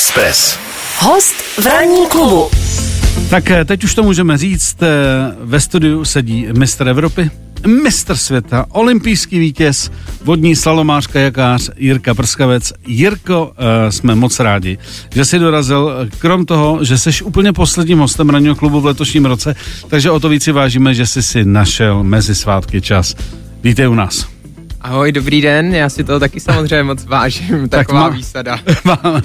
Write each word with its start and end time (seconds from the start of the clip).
Express. 0.00 0.58
Host 0.98 1.34
v 1.34 1.66
ranní 1.66 2.06
klubu. 2.08 2.50
Tak 3.30 3.50
eh, 3.50 3.64
teď 3.64 3.84
už 3.84 3.94
to 3.94 4.02
můžeme 4.02 4.38
říct, 4.38 4.82
eh, 4.82 4.88
ve 5.40 5.60
studiu 5.60 6.04
sedí 6.04 6.46
mistr 6.58 6.88
Evropy, 6.88 7.30
mistr 7.66 8.16
světa, 8.16 8.66
olympijský 8.68 9.38
vítěz, 9.38 9.90
vodní 10.24 10.56
slalomář, 10.56 11.06
kajakář 11.06 11.70
Jirka 11.76 12.14
Prskavec. 12.14 12.72
Jirko, 12.86 13.52
eh, 13.56 13.92
jsme 13.92 14.14
moc 14.14 14.40
rádi, 14.40 14.78
že 15.14 15.24
jsi 15.24 15.38
dorazil, 15.38 16.08
krom 16.18 16.46
toho, 16.46 16.84
že 16.84 16.98
jsi 16.98 17.24
úplně 17.24 17.52
posledním 17.52 17.98
hostem 17.98 18.30
ranního 18.30 18.54
klubu 18.54 18.80
v 18.80 18.86
letošním 18.86 19.24
roce, 19.24 19.54
takže 19.88 20.10
o 20.10 20.20
to 20.20 20.28
víc 20.28 20.44
si 20.44 20.52
vážíme, 20.52 20.94
že 20.94 21.06
jsi 21.06 21.22
si 21.22 21.44
našel 21.44 22.04
mezi 22.04 22.34
svátky 22.34 22.80
čas. 22.80 23.14
Vítej 23.62 23.88
u 23.88 23.94
nás. 23.94 24.39
Ahoj, 24.80 25.12
dobrý 25.12 25.40
den, 25.42 25.74
já 25.74 25.88
si 25.88 26.04
toho 26.04 26.20
taky 26.20 26.40
samozřejmě 26.40 26.82
moc 26.82 27.04
vážím, 27.04 27.68
taková 27.68 28.00
má- 28.00 28.08
výsada. 28.08 28.58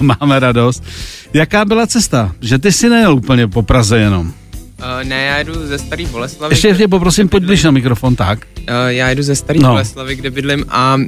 Máme 0.20 0.40
radost. 0.40 0.84
Jaká 1.32 1.64
byla 1.64 1.86
cesta? 1.86 2.32
Že 2.40 2.58
ty 2.58 2.72
si 2.72 2.88
nejel 2.88 3.14
úplně 3.14 3.48
po 3.48 3.62
Praze 3.62 3.98
jenom. 3.98 4.32
Uh, 4.78 5.08
ne, 5.08 5.24
já 5.24 5.36
jedu 5.38 5.66
ze 5.66 5.78
Starý 5.78 6.06
Boleslavy. 6.06 6.52
Ještě 6.52 6.74
tě 6.74 6.88
poprosím, 6.88 7.28
pojď 7.28 7.44
blíž 7.44 7.62
na 7.64 7.70
mikrofon, 7.70 8.16
tak. 8.16 8.38
Uh, 8.58 8.64
já 8.86 9.08
jedu 9.08 9.22
ze 9.22 9.36
Starý 9.36 9.58
No. 9.60 9.68
Boleslavy, 9.68 10.16
kde 10.16 10.30
bydlím 10.30 10.64
a 10.68 10.94
uh, 10.96 11.04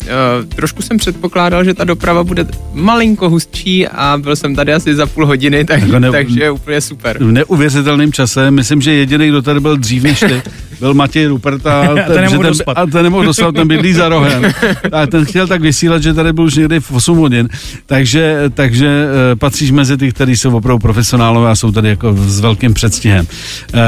trošku 0.54 0.82
jsem 0.82 0.96
předpokládal, 0.98 1.64
že 1.64 1.74
ta 1.74 1.84
doprava 1.84 2.24
bude 2.24 2.46
malinko 2.72 3.30
hustší 3.30 3.88
a 3.88 4.18
byl 4.22 4.36
jsem 4.36 4.54
tady 4.54 4.74
asi 4.74 4.94
za 4.94 5.06
půl 5.06 5.26
hodiny, 5.26 5.64
tak, 5.64 5.80
Jako 5.82 5.98
ne- 5.98 6.10
takže 6.10 6.40
je 6.42 6.50
úplně 6.50 6.80
super. 6.80 7.18
v 7.18 7.32
neuvěřitelném 7.32 8.12
čase. 8.12 8.50
Myslím, 8.50 8.80
že 8.80 8.92
jediný, 8.94 9.28
kdo 9.28 9.42
tady 9.42 9.60
byl 9.60 9.76
dřív 9.76 10.02
než 10.02 10.20
ty, 10.20 10.42
byl 10.80 10.94
Matěj 10.94 11.26
Rupert 11.26 11.66
a 11.66 11.82
ten, 12.06 12.20
nemohl 12.20 12.30
že 12.30 12.38
ten, 12.38 12.46
dospat. 12.46 12.78
a 12.78 12.86
ten 12.86 13.02
nemohl 13.02 13.24
dostat, 13.24 13.54
ten 13.54 13.68
bydlí 13.68 13.92
za 13.94 14.08
rohem. 14.08 14.42
A 14.92 15.06
ten 15.06 15.24
chtěl 15.24 15.46
tak 15.46 15.60
vysílat, 15.60 16.02
že 16.02 16.14
tady 16.14 16.32
byl 16.32 16.44
už 16.44 16.54
někdy 16.56 16.80
v 16.80 16.92
8 16.92 17.18
hodin. 17.18 17.48
Takže, 17.86 18.42
takže 18.54 19.06
patříš 19.38 19.70
mezi 19.70 19.96
ty, 19.96 20.12
kteří 20.12 20.36
jsou 20.36 20.56
opravdu 20.56 20.78
profesionálové 20.78 21.50
a 21.50 21.54
jsou 21.54 21.72
tady 21.72 21.88
jako 21.88 22.14
s 22.18 22.40
velkým 22.40 22.74
předstihem. 22.74 23.26
Eh, 23.74 23.80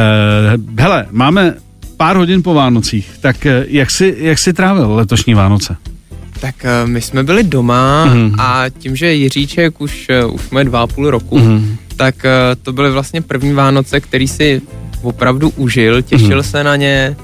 hele, 0.79 1.07
máme 1.11 1.55
pár 1.97 2.17
hodin 2.17 2.43
po 2.43 2.55
Vánocích, 2.55 3.11
tak 3.21 3.47
eh, 3.47 3.65
jak 3.69 3.91
jsi, 3.91 4.17
jak 4.19 4.39
jsi 4.39 4.53
trávil 4.53 4.95
letošní 4.95 5.35
Vánoce? 5.35 5.77
Tak 6.41 6.55
uh, 6.65 6.91
my 6.91 7.01
jsme 7.01 7.23
byli 7.23 7.43
doma 7.45 8.05
Mhm. 8.05 8.35
a 8.41 8.65
tím, 8.79 8.97
že 8.97 9.15
Jiříček 9.15 9.81
už, 9.81 10.09
už 10.33 10.51
má 10.51 10.63
dva 10.63 10.83
a 10.83 10.87
půl 10.87 11.11
roku, 11.11 11.39
Mhm. 11.39 11.77
tak 11.97 12.15
to 12.63 12.73
byly 12.73 12.91
vlastně 12.91 13.21
první 13.23 13.53
Vánoce, 13.53 14.01
který 14.01 14.29
si 14.29 14.63
opravdu 15.03 15.49
užil, 15.57 16.03
těšil 16.03 16.37
Mhm. 16.41 16.43
se 16.43 16.65
na 16.65 16.77
ně, 16.77 17.17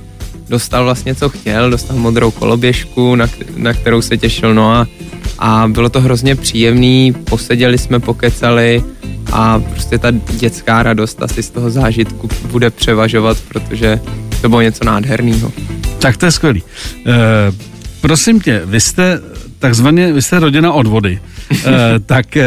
dostal 0.49 0.85
vlastně 0.85 1.15
co 1.15 1.29
chtěl, 1.29 1.71
dostal 1.71 1.97
modrou 1.97 2.31
koloběžku, 2.31 3.15
na, 3.15 3.27
na 3.57 3.73
kterou 3.73 4.03
se 4.03 4.17
těšil, 4.17 4.55
no 4.55 4.73
a, 4.73 4.87
a 5.39 5.69
bylo 5.69 5.89
to 5.89 6.01
hrozně 6.01 6.37
příjemný, 6.37 7.13
poseděli 7.13 7.79
jsme, 7.79 8.01
pokecali 8.01 8.85
a 9.33 9.59
prostě 9.59 9.99
ta 9.99 10.11
dětská 10.11 10.83
radost 10.83 11.23
asi 11.23 11.43
z 11.43 11.51
toho 11.51 11.71
zážitku 11.71 12.29
bude 12.51 12.71
převažovat, 12.71 13.37
protože 13.49 14.01
to 14.41 14.49
bylo 14.49 14.61
něco 14.61 14.85
nádherného. 14.85 15.53
Tak 15.99 16.17
to 16.17 16.27
je 16.27 16.33
skvělý. 16.33 16.63
E, 17.07 17.13
prosím 18.01 18.41
tě, 18.41 18.63
vy 18.65 18.81
jste 18.81 19.21
takzvaně, 19.59 20.13
vy 20.13 20.23
jste 20.23 20.41
rodina 20.41 20.73
od 20.73 20.87
vody. 20.87 21.21
E, 21.65 21.99
tak 22.07 22.37
e, 22.37 22.47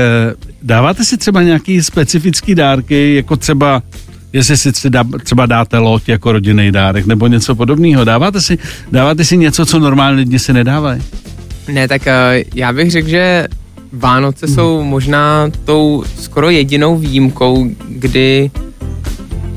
dáváte 0.62 1.06
si 1.06 1.18
třeba 1.18 1.44
nějaký 1.44 1.84
specifický 1.84 2.56
dárky, 2.56 3.16
jako 3.16 3.36
třeba 3.36 3.84
jestli 4.34 4.58
si 4.58 4.72
třeba, 4.72 5.06
třeba 5.24 5.46
dáte 5.46 5.78
loď 5.78 6.10
jako 6.10 6.32
rodinný 6.32 6.72
dárek 6.72 7.06
nebo 7.06 7.28
něco 7.28 7.56
podobného. 7.56 8.04
Dáváte 8.04 8.42
si, 8.42 8.58
dáváte 8.92 9.26
si 9.26 9.38
něco, 9.38 9.66
co 9.66 9.80
normální 9.80 10.18
lidi 10.18 10.40
si 10.40 10.54
nedávají? 10.54 11.02
Ne, 11.68 11.88
tak 11.88 12.08
eh, 12.08 12.44
já 12.56 12.74
bych 12.74 12.92
řekl, 12.92 13.08
že 13.08 13.48
Vánoce 13.94 14.48
jsou 14.48 14.84
možná 14.84 15.50
tou 15.66 16.04
skoro 16.20 16.50
jedinou 16.50 16.98
výjimkou, 16.98 17.70
kdy 17.90 18.52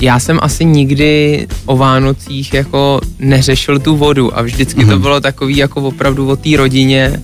já 0.00 0.18
jsem 0.18 0.38
asi 0.42 0.64
nikdy 0.64 1.46
o 1.66 1.76
Vánocích 1.76 2.54
jako 2.54 3.00
neřešil 3.18 3.78
tu 3.78 3.96
vodu 3.96 4.38
a 4.38 4.42
vždycky 4.42 4.84
to 4.84 4.98
bylo 4.98 5.20
takový 5.20 5.56
jako 5.56 5.80
opravdu 5.82 6.28
o 6.28 6.36
té 6.36 6.56
rodině 6.56 7.20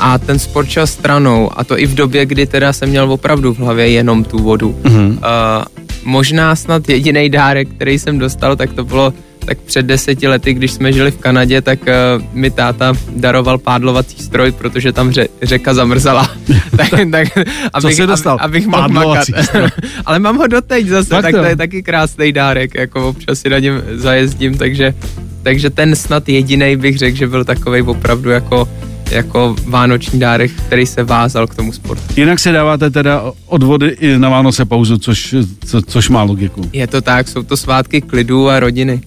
a 0.00 0.18
ten 0.18 0.38
sport 0.38 0.68
šel 0.68 0.86
stranou 0.86 1.50
a 1.58 1.64
to 1.64 1.78
i 1.78 1.86
v 1.86 1.94
době, 1.94 2.26
kdy 2.26 2.46
teda 2.46 2.72
jsem 2.72 2.88
měl 2.88 3.12
opravdu 3.12 3.54
v 3.54 3.58
hlavě 3.58 3.90
jenom 3.90 4.24
tu 4.24 4.38
vodu. 4.38 4.76
Mhm. 4.84 5.08
Uh, 5.08 5.79
možná 6.04 6.56
snad 6.56 6.88
jediný 6.88 7.28
dárek, 7.28 7.68
který 7.68 7.98
jsem 7.98 8.18
dostal, 8.18 8.56
tak 8.56 8.72
to 8.72 8.84
bylo 8.84 9.14
tak 9.44 9.58
před 9.58 9.86
deseti 9.86 10.28
lety, 10.28 10.54
když 10.54 10.72
jsme 10.72 10.92
žili 10.92 11.10
v 11.10 11.18
Kanadě, 11.18 11.62
tak 11.62 11.78
uh, 11.80 12.24
mi 12.32 12.50
táta 12.50 12.92
daroval 13.16 13.58
pádlovací 13.58 14.22
stroj, 14.22 14.52
protože 14.52 14.92
tam 14.92 15.12
ře, 15.12 15.28
řeka 15.42 15.74
zamrzala. 15.74 16.30
tak, 16.76 16.90
tak, 17.10 17.28
abych, 17.72 17.94
jsi 17.94 18.06
dostal? 18.06 18.34
Ab, 18.34 18.40
abych 18.40 18.66
mohl 18.66 18.88
makat. 18.88 19.26
Ale 20.06 20.18
mám 20.18 20.36
ho 20.36 20.46
doteď 20.46 20.86
zase, 20.86 21.10
Tak 21.10 21.22
tak, 21.22 21.34
to 21.34 21.44
je 21.44 21.56
taky 21.56 21.82
krásný 21.82 22.32
dárek, 22.32 22.74
jako 22.74 23.08
občas 23.08 23.38
si 23.38 23.50
na 23.50 23.58
něm 23.58 23.82
zajezdím, 23.94 24.58
takže, 24.58 24.94
takže 25.42 25.70
ten 25.70 25.96
snad 25.96 26.28
jediný 26.28 26.76
bych 26.76 26.98
řekl, 26.98 27.16
že 27.16 27.26
byl 27.26 27.44
takový 27.44 27.82
opravdu 27.82 28.30
jako 28.30 28.68
jako 29.10 29.56
vánoční 29.66 30.20
dárek, 30.20 30.50
který 30.66 30.86
se 30.86 31.04
vázal 31.04 31.46
k 31.46 31.54
tomu 31.54 31.72
sportu. 31.72 32.02
Jinak 32.16 32.38
si 32.38 32.52
dáváte 32.52 32.90
teda 32.90 33.22
od 33.46 33.62
vody 33.62 33.96
i 34.00 34.18
na 34.18 34.28
Vánoce 34.28 34.64
pauzu, 34.64 34.98
což, 34.98 35.34
co, 35.64 35.82
což 35.82 36.08
má 36.08 36.22
logiku. 36.22 36.70
Je 36.72 36.86
to 36.86 37.00
tak, 37.00 37.28
jsou 37.28 37.42
to 37.42 37.56
svátky 37.56 38.00
klidu 38.00 38.48
a 38.48 38.60
rodiny. 38.60 39.00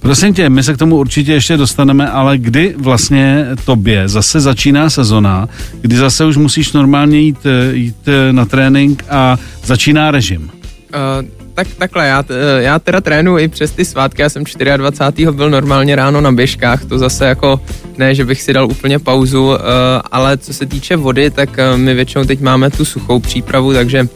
Prosím 0.00 0.34
tě, 0.34 0.48
my 0.48 0.62
se 0.62 0.74
k 0.74 0.78
tomu 0.78 0.96
určitě 0.96 1.32
ještě 1.32 1.56
dostaneme, 1.56 2.10
ale 2.10 2.38
kdy 2.38 2.74
vlastně 2.78 3.46
tobě 3.64 4.08
zase 4.08 4.40
začíná 4.40 4.90
sezona, 4.90 5.48
kdy 5.80 5.96
zase 5.96 6.24
už 6.24 6.36
musíš 6.36 6.72
normálně 6.72 7.20
jít, 7.20 7.46
jít 7.72 7.96
na 8.30 8.44
trénink 8.44 9.04
a 9.10 9.38
začíná 9.64 10.10
režim. 10.10 10.50
Uh, 11.22 11.39
tak 11.64 11.74
takhle, 11.78 12.06
já, 12.06 12.24
eh, 12.30 12.62
já 12.62 12.78
teda 12.78 13.00
trénuji 13.00 13.44
i 13.44 13.48
přes 13.48 13.70
ty 13.70 13.84
svátky, 13.84 14.22
já 14.22 14.28
jsem 14.28 14.44
24. 14.76 15.32
byl 15.32 15.50
normálně 15.50 15.96
ráno 15.96 16.20
na 16.20 16.32
běžkách, 16.32 16.84
to 16.84 16.98
zase 16.98 17.26
jako 17.26 17.60
ne, 17.98 18.14
že 18.14 18.24
bych 18.24 18.42
si 18.42 18.52
dal 18.52 18.66
úplně 18.70 18.98
pauzu, 18.98 19.46
uh, 19.46 19.56
ale 20.12 20.36
co 20.38 20.52
se 20.52 20.66
týče 20.66 20.96
vody, 20.96 21.30
tak 21.30 21.50
uh, 21.50 21.78
my 21.78 21.94
většinou 21.94 22.24
teď 22.24 22.40
máme 22.40 22.70
tu 22.70 22.84
suchou 22.84 23.18
přípravu, 23.20 23.72
takže 23.72 24.08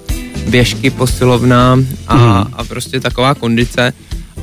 běžky, 0.48 0.90
posilovna 0.90 1.78
a, 2.08 2.16
Mhm. 2.16 2.46
a 2.52 2.64
prostě 2.68 3.00
taková 3.00 3.34
kondice. 3.34 3.92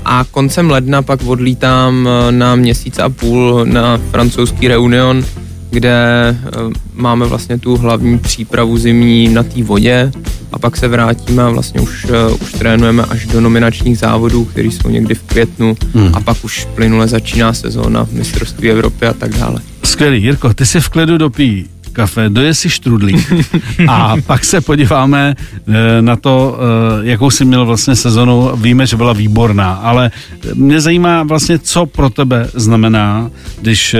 A 0.05 0.25
koncem 0.31 0.69
ledna 0.69 1.01
pak 1.01 1.23
odlítám 1.25 2.09
eh, 2.09 2.31
na 2.31 2.55
měsíc 2.55 2.99
a 2.99 3.09
půl 3.09 3.65
na 3.65 3.99
francouzský 4.11 4.67
Reunion, 4.67 5.25
kde 5.69 5.95
eh, 6.29 6.49
máme 6.93 7.25
vlastně 7.25 7.57
tu 7.59 7.77
hlavní 7.77 8.17
přípravu 8.19 8.77
zimní 8.77 9.29
na 9.29 9.43
té 9.43 9.63
vodě 9.63 10.11
a 10.51 10.59
pak 10.59 10.77
se 10.77 10.87
vrátíme 10.87 11.43
a 11.43 11.49
vlastně 11.49 11.81
už, 11.81 12.05
eh, 12.09 12.33
už 12.41 12.51
trénujeme 12.51 13.03
až 13.03 13.25
do 13.25 13.41
nominačních 13.41 13.97
závodů, 13.97 14.45
které 14.45 14.67
jsou 14.67 14.89
někdy 14.89 15.15
v 15.15 15.21
květnu 15.23 15.77
Hmm. 15.93 16.09
a 16.13 16.19
pak 16.21 16.37
už 16.43 16.67
plynule 16.75 17.07
začíná 17.07 17.53
sezóna 17.53 18.05
v 18.05 18.11
mistrovství 18.11 18.69
Evropy 18.71 19.05
a 19.05 19.13
tak 19.13 19.37
dále. 19.37 19.61
Skvělý, 19.83 20.23
Jirko, 20.23 20.53
ty 20.53 20.65
si 20.65 20.79
v 20.79 20.89
klidu 20.89 21.17
dopí 21.17 21.65
kafe, 21.93 22.29
doje 22.29 22.53
si 22.53 22.69
štrudlík 22.69 23.33
a 23.87 24.15
pak 24.25 24.45
se 24.45 24.61
podíváme 24.61 25.35
eh, 25.67 26.01
na 26.01 26.15
to, 26.15 26.57
eh, 27.01 27.07
jakou 27.09 27.29
jsi 27.29 27.45
měl 27.45 27.65
vlastně 27.65 27.95
sezonu. 27.95 28.51
Víme, 28.55 28.87
že 28.87 28.97
byla 28.97 29.13
výborná, 29.13 29.73
ale 29.73 30.11
mě 30.53 30.81
zajímá 30.81 31.23
vlastně, 31.23 31.59
co 31.59 31.85
pro 31.85 32.09
tebe 32.09 32.47
znamená, 32.53 33.29
když 33.61 33.95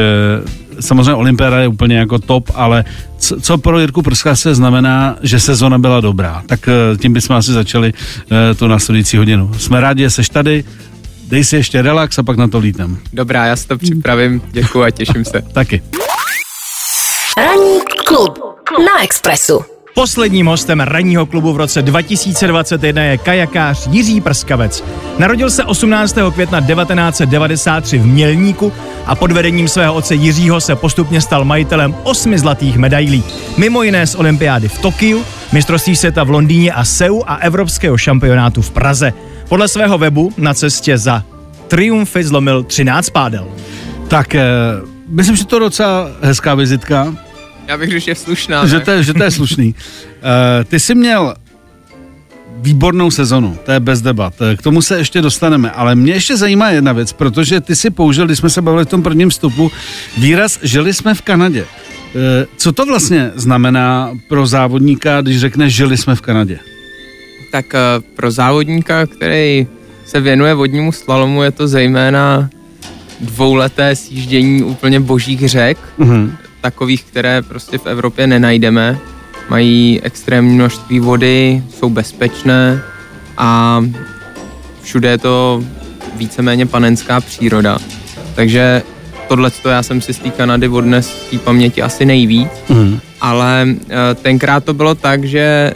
samozřejmě 0.82 1.14
Olympiáda 1.14 1.60
je 1.60 1.68
úplně 1.68 1.98
jako 1.98 2.20
top, 2.20 2.52
ale 2.56 2.86
co, 3.18 3.42
co 3.42 3.58
pro 3.58 3.80
Jirku 3.80 4.02
Prska 4.02 4.36
se 4.36 4.56
znamená, 4.56 5.16
že 5.22 5.40
sezona 5.40 5.78
byla 5.78 6.02
dobrá. 6.02 6.44
Tak 6.48 6.68
eh, 6.68 6.98
tím 6.98 7.14
bychom 7.14 7.36
asi 7.36 7.52
začali 7.52 7.94
eh, 8.32 8.56
tu 8.56 8.68
následující 8.68 9.18
hodinu. 9.18 9.54
Jsme 9.54 9.82
rádi, 9.82 10.04
že 10.04 10.10
jsi 10.10 10.22
tady, 10.32 10.64
dej 11.28 11.44
si 11.44 11.56
ještě 11.56 11.82
relax 11.82 12.20
a 12.20 12.24
pak 12.24 12.38
na 12.38 12.48
to 12.48 12.60
lítem. 12.60 12.98
Dobrá, 13.14 13.46
já 13.46 13.56
si 13.56 13.68
to 13.68 13.78
připravím, 13.78 14.42
děkuji 14.52 14.84
a 14.84 14.92
těším 14.92 15.26
se. 15.26 15.42
Taky. 15.54 15.82
Ranní 17.38 17.80
klub 18.06 18.40
na 18.86 19.04
Expressu. 19.04 19.71
Posledním 19.94 20.46
hostem 20.46 20.80
ranního 20.80 21.26
klubu 21.26 21.54
v 21.54 21.58
roce 21.58 21.82
2021 21.82 23.04
je 23.04 23.18
kajakář 23.18 23.88
Jiří 23.88 24.22
Prskavec. 24.22 24.84
Narodil 25.18 25.50
se 25.50 25.64
18. 25.64 26.16
května 26.34 26.62
1993 26.62 27.98
v 27.98 28.06
Mělníku 28.06 28.74
a 29.06 29.16
pod 29.16 29.32
vedením 29.32 29.68
svého 29.68 29.94
otce 29.94 30.16
Jiřího 30.16 30.62
se 30.62 30.76
postupně 30.76 31.22
stal 31.22 31.46
majitelem 31.46 31.96
osmi 32.04 32.40
zlatých 32.40 32.78
medailí. 32.78 33.24
Mimo 33.58 33.84
jiné 33.84 34.08
z 34.08 34.16
olympiády 34.16 34.68
v 34.68 34.80
Tokiu, 34.80 35.26
mistrovství 35.52 35.96
světa 35.96 36.24
v 36.24 36.30
Londýně 36.30 36.74
a 36.74 36.86
Seu 36.86 37.24
a 37.28 37.36
evropského 37.36 37.98
šampionátu 37.98 38.62
v 38.62 38.72
Praze. 38.72 39.14
Podle 39.50 39.68
svého 39.68 39.98
webu 39.98 40.34
na 40.38 40.54
cestě 40.54 40.98
za 40.98 41.24
triumfy 41.68 42.24
zlomil 42.24 42.64
13 42.64 43.10
pádel. 43.10 43.48
Tak, 44.08 44.36
eh, 44.36 44.44
myslím, 45.08 45.36
že 45.36 45.46
to 45.46 45.56
je 45.56 45.60
docela 45.60 46.08
hezká 46.22 46.56
vizitka, 46.56 47.16
Já 47.68 47.78
bych 47.78 47.90
řekl, 47.90 48.00
že 48.06 48.12
je 48.12 48.16
slušná. 48.16 48.66
že 48.66 48.80
to, 48.80 48.92
je, 48.92 49.04
že 49.04 49.14
to 49.14 49.24
je 49.24 49.32
slušný. 49.32 49.76
Uh, 49.76 50.64
ty 50.68 50.80
jsi 50.80 50.96
měl 50.96 51.34
výbornou 52.62 53.12
sezonu, 53.12 53.58
to 53.66 53.72
je 53.72 53.80
bez 53.80 54.02
debat. 54.02 54.34
Eh, 54.42 54.56
K 54.56 54.62
tomu 54.62 54.82
se 54.82 54.98
ještě 54.98 55.22
dostaneme, 55.22 55.72
ale 55.72 55.96
mě 55.96 56.14
ještě 56.14 56.38
zajímá 56.38 56.70
jedna 56.70 56.94
věc, 56.94 57.14
protože 57.14 57.62
ty 57.62 57.76
si 57.76 57.90
použil, 57.90 58.26
když 58.26 58.38
jsme 58.38 58.50
se 58.50 58.62
bavili 58.62 58.86
v 58.86 58.90
tom 58.90 59.04
prvním 59.04 59.30
vstupu, 59.30 59.72
výraz 60.18 60.60
žili 60.64 60.94
jsme 60.94 61.14
v 61.16 61.22
Kanadě. 61.22 61.66
Eh, 62.16 62.46
Co 62.58 62.72
to 62.72 62.86
vlastně 62.86 63.32
znamená 63.36 64.12
pro 64.30 64.48
závodníka, 64.48 65.22
když 65.22 65.40
řekneš, 65.40 65.76
žili 65.76 65.98
jsme 65.98 66.16
v 66.16 66.22
Kanadě? 66.22 66.60
Tak 67.52 67.66
pro 68.16 68.32
závodníka, 68.32 69.06
který 69.08 69.68
se 70.06 70.20
věnuje 70.22 70.54
vodnímu 70.54 70.92
slalomu, 70.92 71.44
je 71.44 71.52
to 71.52 71.68
zejména 71.68 72.50
dvouleté 73.20 73.96
sjíždění 73.96 74.64
úplně 74.64 75.00
božích 75.00 75.50
řek, 75.50 75.78
Mhm. 75.98 76.36
Takových, 76.62 77.04
které 77.04 77.42
prostě 77.42 77.78
v 77.78 77.86
Evropě 77.86 78.28
nenajdeme. 78.28 79.00
Mají 79.50 80.02
extrémní 80.04 80.56
množství 80.56 81.00
vody, 81.00 81.64
jsou 81.70 81.90
bezpečné 81.90 82.82
a 83.38 83.82
všude 84.82 85.10
je 85.10 85.18
to 85.18 85.64
víceméně 86.16 86.66
panenská 86.66 87.22
příroda. 87.22 87.78
Takže 88.36 88.84
tohle 89.28 89.52
já 89.70 89.84
jsem 89.84 90.02
si 90.02 90.14
z 90.14 90.20
té 90.20 90.30
Kanady 90.30 90.68
odnes 90.68 91.10
v 91.10 91.32
té 91.32 91.38
paměti 91.38 91.82
asi 91.82 92.06
nejvíc, 92.06 92.50
Mhm. 92.70 93.00
ale 93.22 93.68
eh, 93.70 94.16
tenkrát 94.16 94.64
to 94.64 94.74
bylo 94.74 94.96
tak, 94.96 95.24
že 95.24 95.74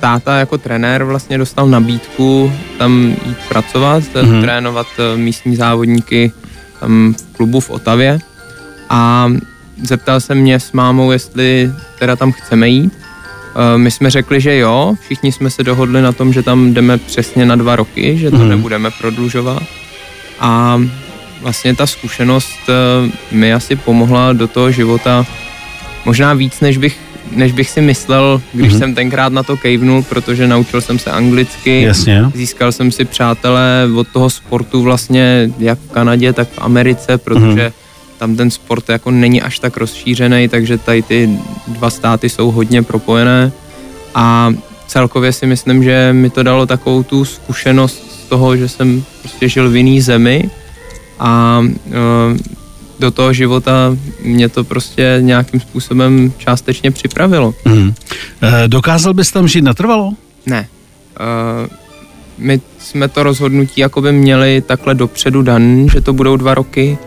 táta 0.00 0.38
jako 0.38 0.58
trenér 0.58 1.04
vlastně 1.04 1.38
dostal 1.38 1.68
nabídku 1.68 2.52
tam 2.78 3.14
jít 3.26 3.36
pracovat, 3.48 4.02
mm-hmm. 4.02 4.40
trénovat 4.40 4.86
eh, 4.98 5.16
místní 5.16 5.56
závodníky 5.56 6.32
tam 6.80 7.14
v 7.14 7.36
klubu 7.36 7.60
v 7.60 7.70
Otavě 7.70 8.18
a 8.90 9.28
zeptal 9.82 10.20
se 10.20 10.34
mě 10.34 10.60
s 10.60 10.72
mámou, 10.72 11.10
jestli 11.10 11.70
teda 11.98 12.16
tam 12.16 12.32
chceme 12.32 12.68
jít. 12.68 12.92
Eh, 13.74 13.78
My 13.78 13.90
jsme 13.90 14.10
řekli, 14.10 14.40
že 14.40 14.56
jo, 14.56 14.94
všichni 15.04 15.32
jsme 15.32 15.50
se 15.50 15.62
dohodli 15.62 16.02
na 16.02 16.12
tom, 16.12 16.32
že 16.32 16.42
tam 16.42 16.74
jdeme 16.74 16.98
přesně 16.98 17.46
na 17.46 17.56
dva 17.56 17.76
roky, 17.76 18.18
že 18.18 18.30
to 18.30 18.36
Mhm. 18.36 18.48
nebudeme 18.48 18.90
prodlužovat. 18.90 19.62
A 20.40 20.80
vlastně 21.42 21.74
ta 21.74 21.86
zkušenost 21.86 22.58
eh, 22.68 23.10
mi 23.32 23.52
asi 23.54 23.76
pomohla 23.76 24.32
do 24.32 24.46
toho 24.48 24.70
života 24.70 25.26
možná 26.04 26.34
víc, 26.34 26.60
než 26.60 26.76
bych, 26.78 26.98
než 27.30 27.52
bych 27.52 27.70
si 27.70 27.80
myslel, 27.80 28.42
když 28.52 28.72
Mhm. 28.72 28.78
jsem 28.78 28.94
tenkrát 28.94 29.32
na 29.32 29.42
to 29.42 29.56
kejvnul, 29.56 30.02
protože 30.02 30.46
naučil 30.46 30.80
jsem 30.80 30.98
se 30.98 31.10
anglicky, 31.10 31.82
Jasně. 31.82 32.24
získal 32.34 32.72
jsem 32.72 32.92
si 32.92 33.04
přátelé 33.04 33.88
od 33.96 34.08
toho 34.08 34.30
sportu 34.30 34.82
vlastně 34.82 35.50
jak 35.58 35.78
v 35.78 35.90
Kanadě, 35.90 36.32
tak 36.32 36.48
v 36.48 36.58
Americe, 36.58 37.18
protože 37.18 37.62
Mhm. 37.62 37.72
Tam 38.20 38.36
ten 38.36 38.50
sport 38.50 38.88
jako 38.88 39.10
není 39.10 39.42
až 39.42 39.58
tak 39.58 39.76
rozšířený, 39.76 40.48
takže 40.48 40.78
tady 40.78 41.02
ty 41.02 41.30
dva 41.68 41.90
státy 41.90 42.28
jsou 42.28 42.50
hodně 42.50 42.82
propojené 42.82 43.52
a 44.14 44.54
celkově 44.86 45.32
si 45.32 45.46
myslím, 45.46 45.82
že 45.84 46.12
mi 46.12 46.30
to 46.30 46.42
dalo 46.42 46.66
takovou 46.66 47.02
tu 47.02 47.24
zkušenost 47.24 48.04
z 48.12 48.28
toho, 48.28 48.56
že 48.56 48.68
jsem 48.68 49.04
prostě 49.20 49.48
žil 49.48 49.70
v 49.70 49.76
jiný 49.76 50.00
zemi 50.00 50.50
a 51.18 51.62
eh, 51.64 52.38
do 52.98 53.10
toho 53.10 53.32
života 53.32 53.96
mě 54.22 54.48
to 54.48 54.64
prostě 54.64 55.18
nějakým 55.20 55.60
způsobem 55.60 56.32
částečně 56.38 56.90
připravilo. 56.90 57.54
Eh, 58.42 58.68
Dokázal 58.68 59.14
bys 59.14 59.32
tam 59.32 59.48
žít 59.48 59.64
natrvalo? 59.64 60.12
Ne. 60.46 60.68
Uh, 61.20 61.68
my 62.38 62.60
jsme 62.78 63.08
to 63.08 63.22
rozhodnutí 63.22 63.80
jakoby 63.80 64.12
měli 64.12 64.60
takhle 64.60 64.94
dopředu 64.94 65.42
dan, 65.42 65.88
že 65.92 66.00
to 66.00 66.12
budou 66.12 66.36
dva 66.36 66.54
roky 66.54 66.98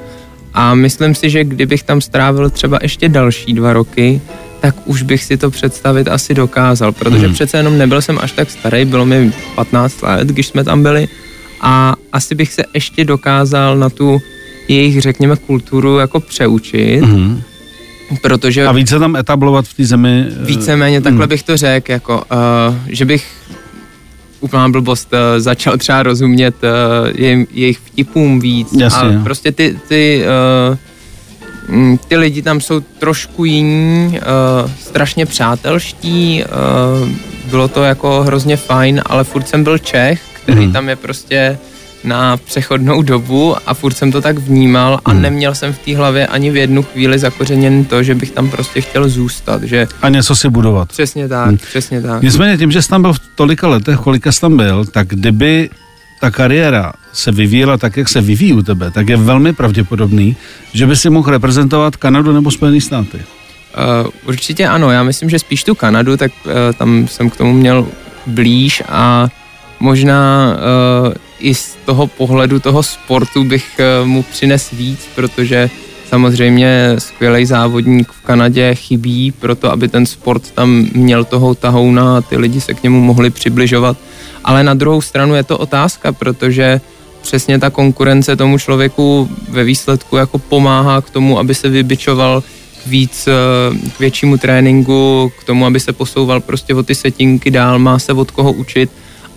a 0.53 0.75
myslím 0.75 1.15
si, 1.15 1.29
že 1.29 1.43
kdybych 1.43 1.83
tam 1.83 2.01
strávil 2.01 2.49
třeba 2.49 2.79
ještě 2.81 3.09
další 3.09 3.53
dva 3.53 3.73
roky, 3.73 4.21
tak 4.61 4.75
už 4.85 5.01
bych 5.03 5.23
si 5.23 5.37
to 5.37 5.51
představit 5.51 6.07
asi 6.07 6.33
dokázal, 6.33 6.91
protože 6.91 7.25
Hmm. 7.25 7.33
přece 7.33 7.57
jenom 7.57 7.77
nebyl 7.77 8.01
jsem 8.01 8.19
až 8.21 8.31
tak 8.31 8.51
starý, 8.51 8.85
bylo 8.85 9.05
mi 9.05 9.33
15 9.55 10.01
let, 10.01 10.27
když 10.27 10.47
jsme 10.47 10.63
tam 10.63 10.83
byli 10.83 11.07
a 11.61 11.95
asi 12.13 12.35
bych 12.35 12.53
se 12.53 12.63
ještě 12.73 13.05
dokázal 13.05 13.77
na 13.77 13.89
tu 13.89 14.21
jejich, 14.67 15.01
řekněme, 15.01 15.35
kulturu 15.35 15.97
jako 15.97 16.19
přeučit, 16.19 17.01
Mhm. 17.01 17.41
protože 18.21 18.65
A 18.65 18.71
více 18.71 18.99
tam 18.99 19.15
etablovat 19.15 19.65
v 19.67 19.73
té 19.73 19.85
zemi? 19.85 20.25
eh, 20.41 20.45
Víceméně 20.45 21.01
takhle 21.01 21.25
mm. 21.25 21.29
bych 21.29 21.43
to 21.43 21.57
řekl, 21.57 21.91
jako, 21.91 22.15
uh, 22.15 22.75
že 22.87 23.05
bych 23.05 23.25
úplná 24.43 24.69
blbost, 24.69 25.13
uh, 25.13 25.19
začal 25.39 25.77
třeba 25.77 26.03
rozumět 26.03 26.55
uh, 26.63 26.69
jejich, 27.15 27.47
jejich 27.51 27.77
vtipům 27.79 28.39
víc. 28.39 28.67
Jasně. 28.77 29.17
A 29.17 29.23
prostě 29.23 29.51
ty, 29.51 29.79
ty, 29.87 30.23
uh, 31.69 31.75
mm, 31.75 31.97
ty 32.07 32.17
lidi 32.17 32.41
tam 32.41 32.61
jsou 32.61 32.79
trošku 32.79 33.45
jiní, 33.45 34.19
uh, 34.19 34.71
strašně 34.79 35.25
přátelští, 35.25 36.43
uh, 37.03 37.09
bylo 37.49 37.67
to 37.67 37.83
jako 37.83 38.23
hrozně 38.23 38.57
fajn, 38.57 39.01
ale 39.05 39.23
furt 39.23 39.47
jsem 39.47 39.63
byl 39.63 39.77
Čech, 39.77 40.21
který 40.33 40.63
Mhm. 40.65 40.73
tam 40.73 40.89
je 40.89 40.95
prostě 40.95 41.57
na 42.03 42.37
přechodnou 42.37 43.01
dobu 43.01 43.55
a 43.65 43.73
furt 43.73 43.93
jsem 43.93 44.11
to 44.11 44.21
tak 44.21 44.37
vnímal 44.37 44.99
a 45.05 45.13
Mhm. 45.13 45.21
neměl 45.21 45.55
jsem 45.55 45.73
v 45.73 45.79
té 45.79 45.95
hlavě 45.97 46.27
ani 46.27 46.51
v 46.51 46.55
jednu 46.55 46.83
chvíli 46.83 47.19
zakořeněn 47.19 47.85
to, 47.85 48.03
že 48.03 48.15
bych 48.15 48.31
tam 48.31 48.49
prostě 48.49 48.81
chtěl 48.81 49.09
zůstat, 49.09 49.63
že 49.63 49.87
A 50.01 50.09
něco 50.09 50.35
si 50.35 50.49
budovat. 50.49 50.87
Přesně 50.89 51.27
tak, 51.27 51.47
Hmm. 51.47 51.57
přesně 51.57 52.01
tak. 52.01 52.21
Nicméně 52.21 52.57
tím, 52.57 52.71
že 52.71 52.81
jsi 52.81 52.89
tam 52.89 53.01
byl 53.01 53.13
v 53.13 53.19
tolika 53.35 53.67
letech, 53.67 53.97
kolika 53.97 54.31
jsi 54.31 54.41
tam 54.41 54.57
byl, 54.57 54.85
tak 54.85 55.07
kdyby 55.07 55.69
ta 56.21 56.31
kariéra 56.31 56.93
se 57.13 57.31
vyvíjela 57.31 57.77
tak, 57.77 57.97
jak 57.97 58.09
se 58.09 58.21
vyvíjí 58.21 58.53
u 58.53 58.61
tebe, 58.63 58.91
tak 58.91 59.09
je 59.09 59.17
velmi 59.17 59.53
pravděpodobný, 59.53 60.35
že 60.73 60.87
by 60.87 60.95
si 60.95 61.09
mohl 61.09 61.31
reprezentovat 61.31 61.95
Kanadu 61.95 62.31
nebo 62.33 62.51
Spojené 62.51 62.81
státy. 62.81 63.17
Uh, 64.03 64.09
určitě 64.25 64.67
ano, 64.67 64.91
já 64.91 65.03
myslím, 65.03 65.29
že 65.29 65.39
spíš 65.39 65.63
tu 65.63 65.75
Kanadu, 65.75 66.17
tak 66.17 66.31
uh, 66.45 66.51
tam 66.77 67.07
jsem 67.07 67.29
k 67.29 67.35
tomu 67.37 67.53
měl 67.53 67.87
blíž 68.27 68.83
a 68.89 69.27
možná 69.79 70.53
uh, 71.07 71.13
i 71.43 71.55
z 71.55 71.77
toho 71.85 72.07
pohledu 72.07 72.59
toho 72.59 72.83
sportu 72.83 73.43
bych 73.43 73.79
uh, 73.79 74.07
mu 74.07 74.23
přines 74.23 74.71
víc, 74.71 74.99
protože 75.15 75.69
samozřejmě 76.09 76.95
skvělý 76.97 77.45
závodník 77.45 78.11
v 78.11 78.21
Kanadě 78.21 78.75
chybí 78.75 79.31
pro 79.31 79.55
to, 79.55 79.71
aby 79.71 79.87
ten 79.87 80.05
sport 80.05 80.51
tam 80.51 80.87
měl 80.93 81.23
toho 81.23 81.55
tahouna 81.55 82.17
a 82.17 82.21
ty 82.21 82.37
lidi 82.37 82.61
se 82.61 82.73
k 82.73 82.83
němu 82.83 83.01
mohli 83.01 83.29
přibližovat. 83.29 83.97
Ale 84.43 84.63
na 84.63 84.73
druhou 84.73 85.01
stranu 85.01 85.35
je 85.35 85.43
to 85.43 85.57
otázka, 85.57 86.11
protože 86.11 86.81
přesně 87.21 87.59
ta 87.59 87.69
konkurence 87.69 88.35
tomu 88.35 88.59
člověku 88.59 89.29
ve 89.49 89.63
výsledku 89.63 90.15
jako 90.15 90.37
pomáhá 90.37 91.01
k 91.01 91.09
tomu, 91.09 91.39
aby 91.39 91.55
se 91.55 91.69
vybičoval 91.69 92.43
víc, 92.85 93.27
eh, 93.27 93.89
k 93.89 93.99
většímu 93.99 94.37
tréninku, 94.37 95.31
k 95.39 95.43
tomu, 95.43 95.65
aby 95.65 95.79
se 95.79 95.93
posouval 95.93 96.39
prostě 96.39 96.75
o 96.75 96.83
ty 96.83 96.95
setinky 96.95 97.51
dál, 97.51 97.79
má 97.79 97.99
se 97.99 98.13
od 98.13 98.31
koho 98.31 98.51
učit 98.51 98.91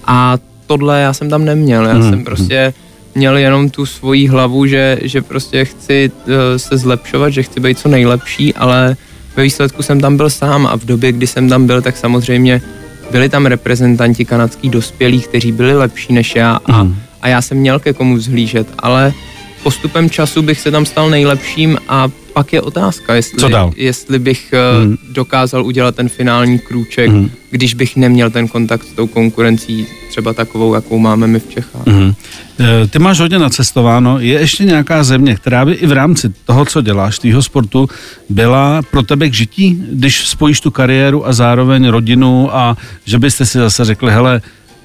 a 0.04 0.38
tohle 0.66 1.00
já 1.00 1.12
jsem 1.12 1.30
tam 1.30 1.44
neměl, 1.44 1.86
já 1.86 1.94
Mhm. 1.94 2.10
jsem 2.10 2.24
prostě 2.24 2.74
měl 3.14 3.36
jenom 3.36 3.70
tu 3.70 3.86
svoji 3.86 4.26
hlavu, 4.28 4.66
že, 4.66 4.98
že 5.02 5.22
prostě 5.22 5.64
chci 5.64 6.10
eh, 6.28 6.58
se 6.58 6.76
zlepšovat, 6.78 7.30
že 7.30 7.42
chci 7.42 7.60
být 7.60 7.78
co 7.78 7.88
nejlepší, 7.88 8.54
ale 8.54 8.96
ve 9.36 9.42
výsledku 9.42 9.82
jsem 9.82 10.00
tam 10.00 10.16
byl 10.16 10.30
sám 10.30 10.66
a 10.66 10.76
v 10.76 10.84
době, 10.84 11.12
kdy 11.12 11.26
jsem 11.26 11.48
tam 11.48 11.66
byl, 11.66 11.82
tak 11.82 11.96
samozřejmě 11.96 12.62
byli 13.10 13.28
tam 13.28 13.46
reprezentanti 13.46 14.24
kanadských 14.24 14.70
dospělých, 14.70 15.28
kteří 15.28 15.52
byli 15.52 15.74
lepší 15.74 16.12
než 16.12 16.36
já 16.36 16.58
a, 16.66 16.82
Mhm. 16.82 16.96
a 17.22 17.28
já 17.28 17.42
jsem 17.42 17.58
měl 17.58 17.78
ke 17.78 17.92
komu 17.92 18.16
vzhlížet, 18.16 18.66
ale 18.78 19.12
postupem 19.62 20.10
času 20.10 20.42
bych 20.42 20.60
se 20.60 20.70
tam 20.70 20.86
stal 20.86 21.10
nejlepším 21.10 21.78
a 21.88 22.08
pak 22.36 22.52
je 22.52 22.60
otázka, 22.62 23.14
jestli, 23.14 23.38
Co 23.38 23.48
dál? 23.48 23.72
jestli 23.76 24.18
bych 24.18 24.54
Mhm. 24.82 24.90
uh, 24.92 24.96
dokázal 25.14 25.64
udělat 25.66 25.94
ten 25.94 26.08
finální 26.08 26.58
krůček, 26.58 27.10
Mhm. 27.10 27.30
když 27.50 27.74
bych 27.74 27.96
neměl 27.96 28.30
ten 28.30 28.48
kontakt 28.48 28.84
s 28.84 28.92
tou 28.92 29.06
konkurencí, 29.06 29.86
třeba 30.10 30.32
takovou, 30.32 30.74
jakou 30.74 30.98
máme 30.98 31.26
my 31.26 31.40
v 31.40 31.48
Čechách. 31.48 31.86
Mhm. 31.86 32.14
Eh, 32.60 32.86
Ty 32.86 32.98
máš 32.98 33.20
hodně 33.20 33.38
nacestováno. 33.38 34.18
Je 34.20 34.40
ještě 34.40 34.64
nějaká 34.64 35.04
země, 35.04 35.36
která 35.36 35.64
by 35.64 35.72
i 35.72 35.86
v 35.86 35.92
rámci 35.92 36.28
toho, 36.44 36.64
co 36.64 36.80
děláš, 36.82 37.18
tvýho 37.18 37.42
sportu, 37.42 37.88
byla 38.28 38.82
pro 38.90 39.02
tebe 39.02 39.28
k 39.28 39.34
žití, 39.34 39.82
když 39.92 40.28
spojíš 40.28 40.60
tu 40.60 40.70
kariéru 40.70 41.26
a 41.26 41.32
zároveň 41.32 41.88
rodinu 41.88 42.56
a 42.56 42.76
že 43.04 43.18
byste 43.18 43.46
si 43.46 43.58
zase 43.58 43.84
řekli, 43.84 44.12
hele, 44.12 44.42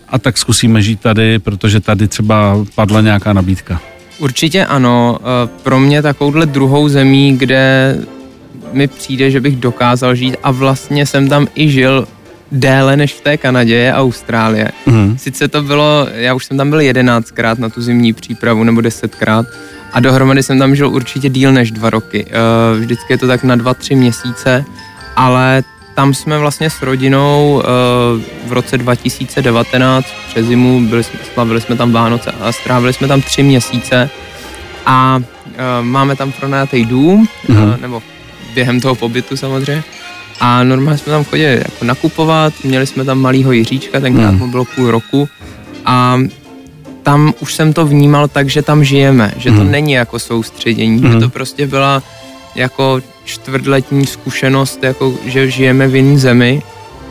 a 0.08 0.20
tak 0.20 0.38
zkusíme 0.38 0.82
žít 0.82 1.00
tady, 1.00 1.40
protože 1.40 1.80
tady 1.80 2.08
třeba 2.08 2.66
padla 2.76 3.02
nějaká 3.02 3.34
nabídka. 3.34 3.82
Určitě 4.20 4.66
ano. 4.66 5.18
Eh, 5.22 5.50
Pro 5.64 5.80
mě 5.80 6.02
takovouhle 6.02 6.46
druhou 6.46 6.90
zemí, 6.90 7.38
kde 7.38 7.96
mi 8.74 8.88
přijde, 8.88 9.32
že 9.32 9.40
bych 9.42 9.56
dokázal 9.56 10.16
žít 10.16 10.38
a 10.44 10.52
vlastně 10.52 11.06
jsem 11.06 11.30
tam 11.30 11.48
i 11.56 11.70
žil 11.70 12.08
déle 12.52 12.98
než 12.98 13.14
v 13.14 13.22
té 13.22 13.38
Kanadě, 13.38 13.76
je 13.76 13.94
Austrálie. 13.94 14.70
Mhm. 14.86 15.18
Sice 15.18 15.48
to 15.48 15.62
bylo, 15.64 16.08
já 16.14 16.34
už 16.34 16.46
jsem 16.46 16.58
tam 16.58 16.70
byl 16.70 16.80
jedenáctkrát 16.82 17.60
na 17.60 17.70
tu 17.70 17.82
zimní 17.82 18.14
přípravu 18.14 18.64
nebo 18.64 18.82
desetkrát 18.82 19.46
a 19.94 20.00
dohromady 20.00 20.44
jsem 20.44 20.60
tam 20.60 20.76
žil 20.76 20.90
určitě 20.90 21.30
díl 21.30 21.52
než 21.54 21.72
dva 21.72 21.90
roky. 21.90 22.26
Eh, 22.30 22.80
Vždycky 22.80 23.14
je 23.14 23.18
to 23.18 23.28
tak 23.28 23.44
na 23.44 23.56
dva, 23.56 23.74
tři 23.74 23.96
měsíce, 23.96 24.66
ale 25.16 25.64
tam 25.96 26.14
jsme 26.14 26.38
vlastně 26.38 26.70
s 26.70 26.82
rodinou 26.82 27.62
eh, 27.64 27.68
v 28.48 28.52
roce 28.54 28.78
2019 28.78 30.06
přes 30.30 30.46
zimu, 30.46 30.82
byli 30.88 31.04
jsme, 31.04 31.20
slavili 31.34 31.62
jsme 31.62 31.76
tam 31.76 31.92
Vánoce 31.92 32.32
a 32.42 32.52
strávili 32.52 32.94
jsme 32.94 33.08
tam 33.08 33.22
tři 33.22 33.44
měsíce 33.44 34.10
a 34.86 35.20
eh, 35.58 35.62
máme 35.82 36.16
tam 36.16 36.32
pronajatý 36.32 36.86
dům, 36.86 37.28
Mhm. 37.48 37.72
eh, 37.76 37.82
nebo 37.82 38.04
během 38.54 38.82
toho 38.82 38.96
pobytu 38.96 39.38
samozřejmě. 39.38 39.84
A 40.40 40.64
normálně 40.64 40.98
jsme 40.98 41.12
tam 41.12 41.24
chodili 41.24 41.54
jako 41.58 41.86
nakupovat, 41.86 42.54
měli 42.64 42.88
jsme 42.88 43.06
tam 43.06 43.20
malýho 43.20 43.52
Jiříčka, 43.52 44.00
tenkrát 44.00 44.32
Mhm. 44.32 44.40
mu 44.40 44.48
bylo 44.52 44.66
půl 44.66 44.92
roku 44.92 45.30
a 45.86 46.18
tam 47.04 47.34
už 47.40 47.54
jsem 47.56 47.74
to 47.74 47.86
vnímal 47.86 48.28
tak, 48.28 48.50
že 48.50 48.62
tam 48.62 48.84
žijeme, 48.84 49.34
že 49.38 49.50
to 49.50 49.56
Mhm. 49.64 49.72
není 49.72 49.92
jako 49.92 50.20
soustředění, 50.20 51.02
Mhm. 51.02 51.12
že 51.12 51.20
to 51.20 51.30
prostě 51.30 51.68
byla 51.68 52.04
jako 52.56 53.02
čtvrtletní 53.24 54.06
zkušenost, 54.06 54.84
jako 54.84 55.14
že 55.26 55.52
žijeme 55.52 55.88
v 55.88 55.96
jiné 55.96 56.18
zemi 56.18 56.64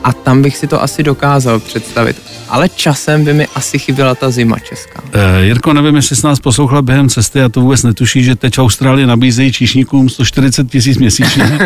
a 0.05 0.13
tam 0.13 0.43
bych 0.43 0.57
si 0.57 0.67
to 0.67 0.83
asi 0.83 1.03
dokázal 1.03 1.61
představit. 1.61 2.23
Ale 2.49 2.69
časem 2.69 3.25
by 3.25 3.33
mi 3.35 3.47
asi 3.55 3.79
chyběla 3.79 4.15
ta 4.15 4.31
zima 4.31 4.59
česká. 4.59 5.03
Uh, 5.03 5.45
Jirko, 5.45 5.73
nevím, 5.73 5.97
jestli 5.97 6.17
jsi 6.17 6.27
nás 6.27 6.41
poslouchal 6.41 6.83
během 6.83 7.09
cesty 7.09 7.43
a 7.43 7.49
to 7.49 7.61
vůbec 7.61 7.83
netuší, 7.83 8.23
že 8.23 8.37
teď 8.37 8.59
Austrálie 8.59 9.07
nabízejí 9.07 9.53
číšníkům 9.53 10.09
140 10.09 10.71
tisíc 10.71 10.99
měsíčně. 10.99 11.59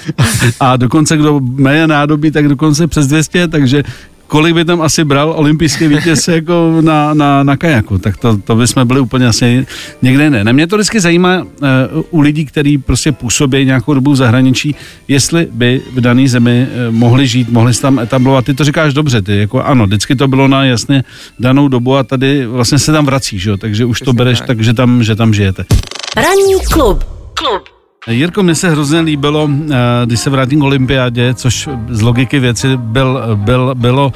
a 0.60 0.76
dokonce, 0.76 1.16
kdo 1.16 1.40
meje 1.40 1.86
nádobí, 1.86 2.30
tak 2.30 2.48
dokonce 2.48 2.86
přes 2.86 3.06
200, 3.06 3.48
takže 3.48 3.82
kolik 4.28 4.54
by 4.54 4.64
tam 4.64 4.82
asi 4.82 5.04
bral 5.04 5.32
olympijský 5.36 5.88
vítěz 5.88 6.28
jako 6.38 6.78
na, 6.80 7.14
na, 7.14 7.42
na 7.42 7.56
kajaku, 7.56 7.98
tak 7.98 8.16
to, 8.16 8.36
to 8.36 8.54
by 8.56 8.66
jsme 8.66 8.84
byli 8.84 9.00
úplně 9.00 9.26
asi 9.26 9.66
někde 10.02 10.24
jiné. 10.24 10.44
Ne, 10.44 10.52
mě 10.52 10.66
to 10.66 10.76
vždycky 10.76 11.00
zajímá 11.00 11.42
uh, 11.42 11.48
u 12.10 12.20
lidí, 12.20 12.44
kteří 12.44 12.78
prostě 12.78 13.12
působí 13.12 13.64
nějakou 13.64 13.94
dobu 13.94 14.12
v 14.12 14.16
zahraničí, 14.16 14.74
jestli 15.08 15.48
by 15.52 15.82
v 15.92 16.00
dané 16.00 16.28
zemi 16.28 16.66
uh, 16.88 16.94
mohli 16.94 17.26
žít, 17.26 17.48
mohli 17.48 17.74
se 17.74 17.82
tam 17.82 17.98
etablovat. 17.98 18.44
Ty 18.44 18.54
to 18.54 18.64
říkáš 18.64 18.94
dobře, 18.94 19.22
ty 19.22 19.38
jako 19.38 19.62
ano, 19.62 19.86
vždycky 19.86 20.16
to 20.16 20.28
bylo 20.28 20.48
na 20.48 20.64
jasně 20.64 21.04
danou 21.38 21.68
dobu 21.68 21.96
a 21.96 22.02
tady 22.02 22.46
vlastně 22.46 22.78
se 22.78 22.92
tam 22.92 23.06
vrací, 23.06 23.38
že 23.38 23.50
jo? 23.50 23.56
takže 23.56 23.84
už 23.84 24.00
to 24.00 24.12
bereš 24.12 24.40
tak, 24.40 24.60
že 24.60 24.74
tam, 24.74 25.02
že 25.02 25.16
tam 25.16 25.34
žijete. 25.34 25.64
Ranní 26.16 26.54
klub. 26.72 27.04
Klub. 27.34 27.77
Jirko, 28.08 28.42
mně 28.42 28.54
se 28.54 28.70
hrozně 28.70 29.00
líbilo, 29.00 29.50
eh, 29.70 29.76
když 30.04 30.20
se 30.20 30.30
vrátím 30.30 30.60
k 30.60 30.64
olympiádě, 30.64 31.34
což 31.34 31.68
z 31.88 32.02
logiky 32.02 32.38
věci 32.38 32.76
byl, 32.76 33.20
byl, 33.34 33.74
bylo 33.74 34.12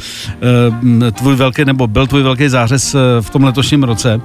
eh, 1.07 1.11
tvůj 1.11 1.37
velký, 1.37 1.65
nebo 1.65 1.87
byl 1.87 2.07
tvůj 2.07 2.23
velký 2.23 2.49
zářez 2.49 2.95
eh, 2.95 2.99
v 3.21 3.31
tom 3.31 3.45
letošním 3.45 3.83
roce. 3.83 4.21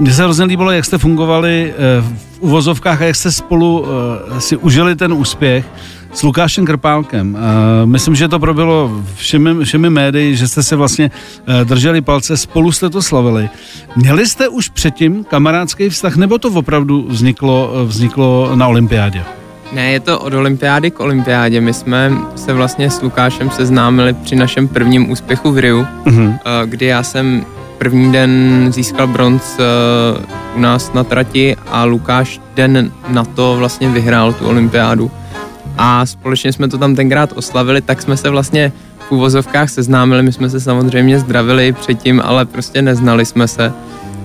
Mně 0.00 0.12
se 0.12 0.22
hrozně 0.22 0.44
líbilo, 0.44 0.70
jak 0.70 0.84
jste 0.84 0.98
fungovali 0.98 1.74
v 2.00 2.40
uvozovkách 2.40 3.02
a 3.02 3.04
jak 3.04 3.16
jste 3.16 3.32
spolu 3.32 3.86
si 4.38 4.56
užili 4.56 4.96
ten 4.96 5.12
úspěch 5.12 5.66
s 6.18 6.22
Lukášem 6.22 6.66
Krpálkem. 6.66 7.34
Uh, 7.34 7.40
myslím, 7.86 8.14
že 8.14 8.28
to 8.28 8.38
probilo 8.38 8.90
všemi, 9.14 9.64
všemi 9.64 9.90
médii, 9.90 10.36
že 10.36 10.48
jste 10.48 10.62
se 10.62 10.76
vlastně 10.76 11.10
uh, 11.10 11.64
drželi 11.64 12.00
palce, 12.00 12.36
spolu 12.36 12.72
jste 12.72 12.90
to 12.90 13.02
slavili. 13.02 13.50
Měli 13.96 14.26
jste 14.26 14.48
už 14.48 14.68
předtím 14.68 15.24
kamarádský 15.24 15.88
vztah, 15.88 16.16
nebo 16.16 16.38
to 16.38 16.48
opravdu 16.48 17.06
vzniklo, 17.08 17.72
vzniklo 17.84 18.50
na 18.54 18.66
olympiádě? 18.66 19.24
Ne, 19.72 19.92
je 19.92 20.00
to 20.00 20.20
od 20.20 20.34
olympiády 20.34 20.90
k 20.90 21.00
olympiádě. 21.00 21.60
My 21.60 21.74
jsme 21.74 22.12
se 22.36 22.52
vlastně 22.52 22.90
s 22.90 23.02
Lukášem 23.02 23.50
seznámili 23.50 24.14
při 24.14 24.36
našem 24.36 24.68
prvním 24.68 25.10
úspěchu 25.10 25.52
v 25.52 25.58
Riu, 25.58 25.86
uh-huh. 26.04 26.38
kdy 26.64 26.86
já 26.86 27.02
jsem 27.02 27.46
první 27.78 28.12
den 28.12 28.66
získal 28.70 29.06
bronz 29.06 29.42
u 30.56 30.60
nás 30.60 30.92
na 30.92 31.04
trati 31.04 31.56
a 31.70 31.84
Lukáš 31.84 32.40
den 32.54 32.92
na 33.08 33.24
to 33.24 33.56
vlastně 33.58 33.88
vyhrál 33.88 34.32
tu 34.32 34.46
olympiádu 34.46 35.10
a 35.78 36.06
společně 36.06 36.52
jsme 36.52 36.68
to 36.68 36.78
tam 36.78 36.96
tenkrát 36.96 37.32
oslavili, 37.34 37.80
tak 37.80 38.02
jsme 38.02 38.16
se 38.16 38.30
vlastně 38.30 38.72
v 39.08 39.12
úvozovkách 39.12 39.70
seznámili, 39.70 40.22
my 40.22 40.32
jsme 40.32 40.50
se 40.50 40.60
samozřejmě 40.60 41.18
zdravili 41.18 41.72
předtím, 41.72 42.22
ale 42.24 42.44
prostě 42.44 42.82
neznali 42.82 43.26
jsme 43.26 43.48
se. 43.48 43.72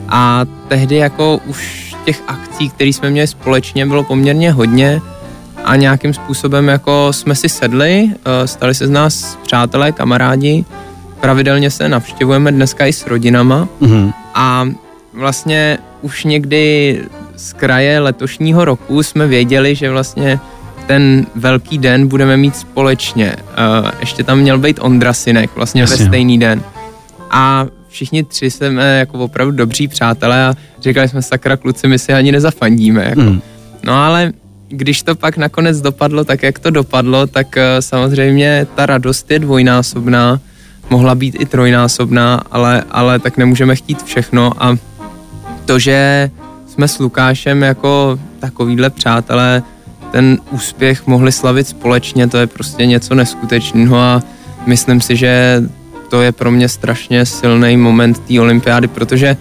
A 0.09 0.45
tehdy 0.67 0.95
jako 0.95 1.39
už 1.45 1.93
těch 2.05 2.21
akcí, 2.27 2.69
které 2.69 2.89
jsme 2.89 3.09
měli 3.09 3.27
společně, 3.27 3.85
bylo 3.85 4.03
poměrně 4.03 4.51
hodně 4.51 5.01
a 5.63 5.75
nějakým 5.75 6.13
způsobem 6.13 6.67
jako 6.67 7.07
jsme 7.11 7.35
si 7.35 7.49
sedli, 7.49 8.09
eh, 8.25 8.47
stali 8.47 8.75
se 8.75 8.87
z 8.87 8.89
nás 8.89 9.37
přátelé, 9.43 9.91
kamarádi, 9.91 10.65
pravidelně 11.19 11.71
se 11.71 11.89
navštěvujeme 11.89 12.51
dneska 12.51 12.85
i 12.85 12.93
s 12.93 13.07
rodinama 13.07 13.67
mm-hmm. 13.81 14.13
a 14.35 14.67
vlastně 15.13 15.77
už 16.01 16.23
někdy 16.23 16.99
z 17.35 17.53
kraje 17.53 17.99
letošního 17.99 18.65
roku 18.65 19.03
jsme 19.03 19.27
věděli, 19.27 19.75
že 19.75 19.91
vlastně 19.91 20.39
ten 20.87 21.25
velký 21.35 21.77
den 21.77 22.07
budeme 22.07 22.37
mít 22.37 22.55
společně. 22.55 23.35
Uh, 23.37 23.89
ještě 23.99 24.23
tam 24.23 24.39
měl 24.39 24.57
být 24.57 24.79
Ondra 24.81 25.13
Synek, 25.13 25.55
vlastně 25.55 25.81
Jasně. 25.81 25.97
ve 25.97 26.05
stejný 26.05 26.39
den. 26.39 26.61
A 27.31 27.65
všichni 27.89 28.23
tři 28.23 28.51
jsme 28.51 28.99
jako 28.99 29.17
opravdu 29.17 29.57
dobří 29.57 29.87
přátelé 29.87 30.45
a 30.45 30.53
říkali 30.81 31.07
jsme 31.07 31.21
sakra 31.21 31.57
kluci, 31.57 31.87
my 31.87 31.99
si 31.99 32.13
ani 32.13 32.31
nezafandíme. 32.31 33.05
Jako. 33.09 33.21
Mm. 33.21 33.41
No 33.83 33.93
ale 34.03 34.33
když 34.69 35.03
to 35.03 35.15
pak 35.15 35.37
nakonec 35.37 35.81
dopadlo 35.81 36.23
tak, 36.23 36.43
jak 36.43 36.59
to 36.59 36.69
dopadlo, 36.69 37.27
tak 37.27 37.47
uh, 37.57 37.63
samozřejmě 37.79 38.67
ta 38.75 38.85
radost 38.85 39.31
je 39.31 39.39
dvojnásobná, 39.39 40.39
mohla 40.89 41.15
být 41.15 41.35
i 41.39 41.45
trojnásobná, 41.45 42.41
ale, 42.51 42.83
ale 42.91 43.19
tak 43.19 43.37
nemůžeme 43.37 43.75
chtít 43.75 44.03
všechno 44.03 44.63
a 44.63 44.77
to, 45.65 45.79
že 45.79 46.29
jsme 46.67 46.87
s 46.87 46.99
Lukášem 46.99 47.61
jako 47.61 48.19
takovýhle 48.39 48.89
přátelé 48.89 49.63
ten 50.13 50.37
úspěch 50.51 51.07
mohli 51.07 51.31
slavit 51.31 51.67
společně, 51.67 52.27
to 52.27 52.37
je 52.37 52.47
prostě 52.47 52.85
něco 52.85 53.15
neskutečného 53.15 53.97
a 53.97 54.21
myslím 54.65 55.01
si, 55.01 55.15
že 55.15 55.63
to 56.09 56.21
je 56.21 56.31
pro 56.31 56.51
mě 56.51 56.69
strašně 56.69 57.25
silný 57.25 57.77
moment 57.77 58.19
té 58.19 58.39
olympiády, 58.39 58.87
protože 58.87 59.37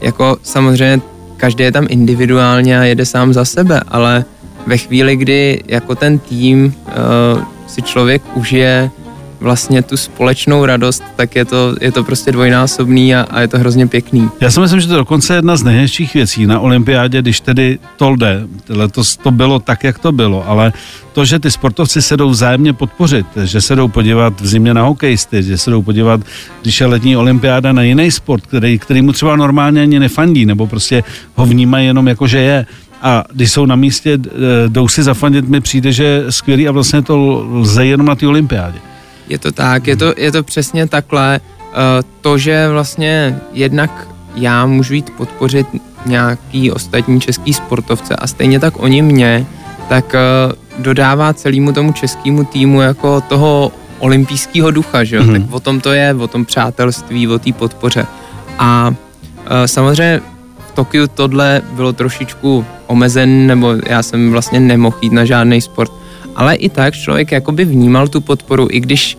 jako 0.00 0.38
samozřejmě 0.42 1.00
každý 1.36 1.64
je 1.64 1.72
tam 1.72 1.86
individuálně 1.88 2.80
a 2.80 2.84
jede 2.84 3.06
sám 3.06 3.32
za 3.32 3.44
sebe, 3.44 3.80
ale 3.88 4.24
ve 4.66 4.76
chvíli, 4.76 5.16
kdy 5.16 5.62
jako 5.66 5.94
ten 5.94 6.18
tým 6.18 6.74
uh, 6.74 7.44
si 7.66 7.82
člověk 7.82 8.22
užije 8.34 8.90
vlastně 9.40 9.82
tu 9.82 9.96
společnou 9.96 10.64
radost, 10.64 11.02
tak 11.16 11.36
je 11.36 11.44
to, 11.44 11.76
je 11.80 11.92
to 11.92 12.04
prostě 12.04 12.32
dvojnásobný 12.32 13.14
a, 13.14 13.26
a 13.30 13.40
je 13.40 13.48
to 13.48 13.58
hrozně 13.58 13.86
pěkný. 13.86 14.28
Já 14.40 14.50
si 14.50 14.60
myslím, 14.60 14.80
že 14.80 14.86
to 14.86 14.92
je 14.92 14.98
dokonce 14.98 15.34
jedna 15.34 15.56
z 15.56 15.62
nejhezčích 15.62 16.14
věcí 16.14 16.46
na 16.46 16.60
olympiádě, 16.60 17.22
když 17.22 17.40
tedy 17.40 17.78
to 17.96 18.16
jde. 18.16 18.42
Letos 18.68 19.16
to 19.16 19.30
bylo 19.30 19.58
tak, 19.58 19.84
jak 19.84 19.98
to 19.98 20.12
bylo, 20.12 20.48
ale 20.48 20.72
to, 21.12 21.24
že 21.24 21.38
ty 21.38 21.50
sportovci 21.50 22.02
se 22.02 22.16
jdou 22.16 22.30
vzájemně 22.30 22.72
podpořit, 22.72 23.26
že 23.44 23.60
se 23.60 23.76
jdou 23.76 23.88
podívat 23.88 24.40
v 24.40 24.46
zimě 24.46 24.74
na 24.74 24.82
hokejisty, 24.82 25.42
že 25.42 25.58
se 25.58 25.70
jdou 25.70 25.82
podívat, 25.82 26.20
když 26.62 26.80
je 26.80 26.86
letní 26.86 27.16
olympiáda 27.16 27.72
na 27.72 27.82
jiný 27.82 28.10
sport, 28.10 28.46
který, 28.46 28.78
který 28.78 29.02
mu 29.02 29.12
třeba 29.12 29.36
normálně 29.36 29.82
ani 29.82 29.98
nefandí, 29.98 30.46
nebo 30.46 30.66
prostě 30.66 31.04
ho 31.34 31.46
vnímají 31.46 31.86
jenom 31.86 32.08
jako, 32.08 32.26
že 32.26 32.38
je, 32.38 32.66
a 33.02 33.24
když 33.32 33.52
jsou 33.52 33.66
na 33.66 33.76
místě, 33.76 34.18
jdou 34.68 34.88
si 34.88 35.02
zafandit, 35.02 35.48
mi 35.48 35.60
přijde, 35.60 35.92
že 35.92 36.24
skvělý 36.30 36.68
a 36.68 36.72
vlastně 36.72 37.02
to 37.02 37.46
lze 37.52 37.86
jenom 37.86 38.06
na 38.06 38.14
té 38.14 38.26
olympiádě. 38.26 38.78
Je 39.30 39.38
to 39.38 39.52
tak, 39.52 39.86
je 39.86 39.96
to, 39.96 40.14
je 40.16 40.32
to 40.32 40.42
přesně 40.42 40.86
takhle. 40.86 41.40
Eh, 41.40 42.02
to, 42.20 42.38
že 42.38 42.68
vlastně 42.68 43.38
jednak 43.52 44.08
já 44.34 44.66
můžu 44.66 44.94
jít 44.94 45.10
podpořit 45.10 45.66
nějaký 46.06 46.70
ostatní 46.70 47.20
český 47.20 47.52
sportovce 47.52 48.16
a 48.16 48.26
stejně 48.26 48.60
tak 48.60 48.82
oni 48.82 49.02
mě, 49.02 49.46
tak 49.88 50.14
eh, 50.14 50.18
dodává 50.78 51.34
celému 51.34 51.72
tomu 51.72 51.92
českému 51.92 52.44
týmu 52.44 52.80
jako 52.80 53.20
toho 53.20 53.72
olympijského 54.00 54.70
ducha, 54.70 55.04
že 55.04 55.16
jo? 55.16 55.22
Mm-hmm. 55.22 55.42
Tak 55.42 55.54
o 55.54 55.60
tom 55.60 55.80
to 55.80 55.92
je, 55.92 56.14
o 56.14 56.26
tom 56.26 56.44
přátelství, 56.44 57.28
o 57.28 57.38
té 57.38 57.52
podpoře. 57.52 58.06
A 58.58 58.94
e, 59.46 59.68
samozřejmě 59.68 60.20
v 60.68 60.72
Tokiu 60.72 61.06
tohle 61.06 61.62
bylo 61.72 61.92
trošičku 61.92 62.64
omezen, 62.86 63.46
nebo 63.46 63.74
já 63.86 64.02
jsem 64.02 64.30
vlastně 64.30 64.60
nemohl 64.60 64.96
jít 65.00 65.12
na 65.12 65.24
žádný 65.24 65.60
sport, 65.60 65.92
ale 66.36 66.54
i 66.54 66.68
tak 66.68 66.94
člověk 66.94 67.32
jakoby 67.32 67.64
vnímal 67.64 68.08
tu 68.08 68.20
podporu, 68.20 68.68
i 68.70 68.80
když 68.80 69.18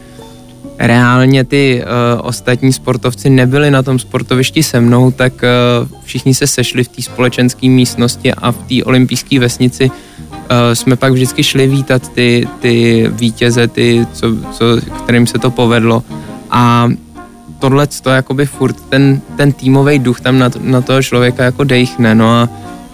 reálně 0.80 1.44
ty 1.44 1.84
uh, 1.84 2.28
ostatní 2.28 2.74
sportovci 2.74 3.30
nebyli 3.30 3.72
na 3.72 3.84
tom 3.84 4.00
sportovišti 4.00 4.64
se 4.64 4.82
mnou, 4.82 5.12
tak 5.12 5.34
uh, 5.34 5.88
všichni 6.04 6.34
se 6.34 6.48
sešli 6.48 6.84
v 6.84 6.88
té 6.88 7.02
společenské 7.02 7.70
místnosti 7.70 8.34
a 8.34 8.52
v 8.52 8.58
té 8.58 8.84
olympijské 8.84 9.40
vesnici 9.40 9.92
uh, 9.92 10.38
jsme 10.74 10.96
pak 10.96 11.14
vždycky 11.14 11.44
šli 11.44 11.68
vítat 11.68 12.10
ty, 12.10 12.48
ty 12.60 13.06
vítěze, 13.12 13.68
ty, 13.68 14.08
co, 14.14 14.28
co, 14.52 14.66
kterým 15.04 15.28
se 15.28 15.40
to 15.40 15.52
povedlo. 15.52 16.04
A 16.50 16.90
tohle 17.60 17.88
to 17.88 18.10
jakoby 18.10 18.46
furt 18.46 18.76
ten, 18.90 19.22
ten 19.38 19.52
týmový 19.52 20.00
duch 20.00 20.22
tam 20.22 20.40
na, 20.40 20.50
na 20.60 20.82
toho 20.82 21.04
člověka 21.04 21.44
jako 21.44 21.64
dejchne. 21.64 22.16
No 22.16 22.30
a 22.30 22.50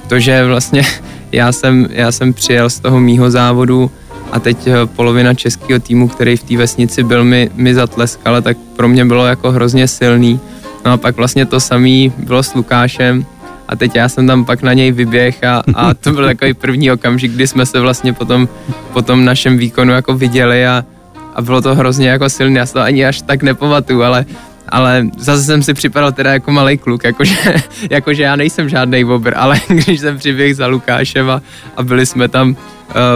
to, 0.08 0.20
že 0.20 0.46
vlastně 0.46 0.82
já 1.32 1.52
jsem, 1.52 1.88
já 1.92 2.12
jsem 2.12 2.34
přijel 2.34 2.70
z 2.70 2.80
toho 2.80 3.00
mýho 3.00 3.32
závodu 3.32 3.92
a 4.32 4.40
teď 4.40 4.68
eh, 4.68 4.86
polovina 4.86 5.34
českého 5.34 5.80
týmu, 5.80 6.08
který 6.08 6.38
v 6.38 6.44
té 6.44 6.58
vesnici 6.58 7.04
byl, 7.04 7.24
mi, 7.24 7.50
mi 7.56 7.74
zatleskal, 7.74 8.42
tak 8.42 8.58
pro 8.76 8.88
mě 8.88 9.06
bylo 9.06 9.26
jako 9.26 9.52
hrozně 9.52 9.88
silný. 9.88 10.40
No 10.86 10.92
a 10.92 10.98
pak 10.98 11.16
vlastně 11.18 11.46
to 11.46 11.60
samé 11.60 12.10
bylo 12.18 12.44
s 12.44 12.54
Lukášem 12.54 13.26
a 13.68 13.76
teď 13.76 13.96
já 13.96 14.10
jsem 14.10 14.28
tam 14.28 14.46
pak 14.46 14.62
na 14.62 14.74
něj 14.74 14.92
vyběh 14.92 15.44
a, 15.44 15.64
a 15.74 15.94
to 15.94 16.12
byl 16.12 16.26
takový 16.26 16.54
první 16.54 16.92
okamžik, 16.92 17.32
kdy 17.32 17.48
jsme 17.48 17.66
se 17.66 17.80
vlastně 17.80 18.14
potom, 18.14 18.48
po 18.94 19.02
tom 19.02 19.26
našem 19.26 19.58
výkonu 19.58 19.92
jako 19.92 20.14
viděli 20.14 20.68
a, 20.68 20.86
a 21.36 21.42
bylo 21.42 21.62
to 21.62 21.76
hrozně 21.76 22.10
jako 22.10 22.30
silné, 22.30 22.60
já 22.60 22.66
se 22.66 22.74
to 22.74 22.80
ani 22.80 23.06
až 23.06 23.22
tak 23.22 23.44
nepamatuju, 23.44 24.04
ale 24.04 24.26
ale 24.70 25.08
zase 25.18 25.44
jsem 25.44 25.64
si 25.64 25.74
připadal 25.74 26.12
teda 26.12 26.34
jako 26.34 26.52
malý 26.52 26.78
kluk, 26.78 27.04
jakože, 27.04 27.36
jakože 27.90 28.24
já 28.24 28.36
nejsem 28.36 28.70
žádný 28.70 29.04
bobr, 29.04 29.34
ale 29.36 29.60
když 29.68 30.00
jsem 30.00 30.18
přiběhl 30.18 30.56
za 30.56 30.68
Lukášem 30.68 31.30
a, 31.30 31.42
a 31.78 31.84
byli 31.84 32.06
jsme 32.06 32.28
tam 32.28 32.56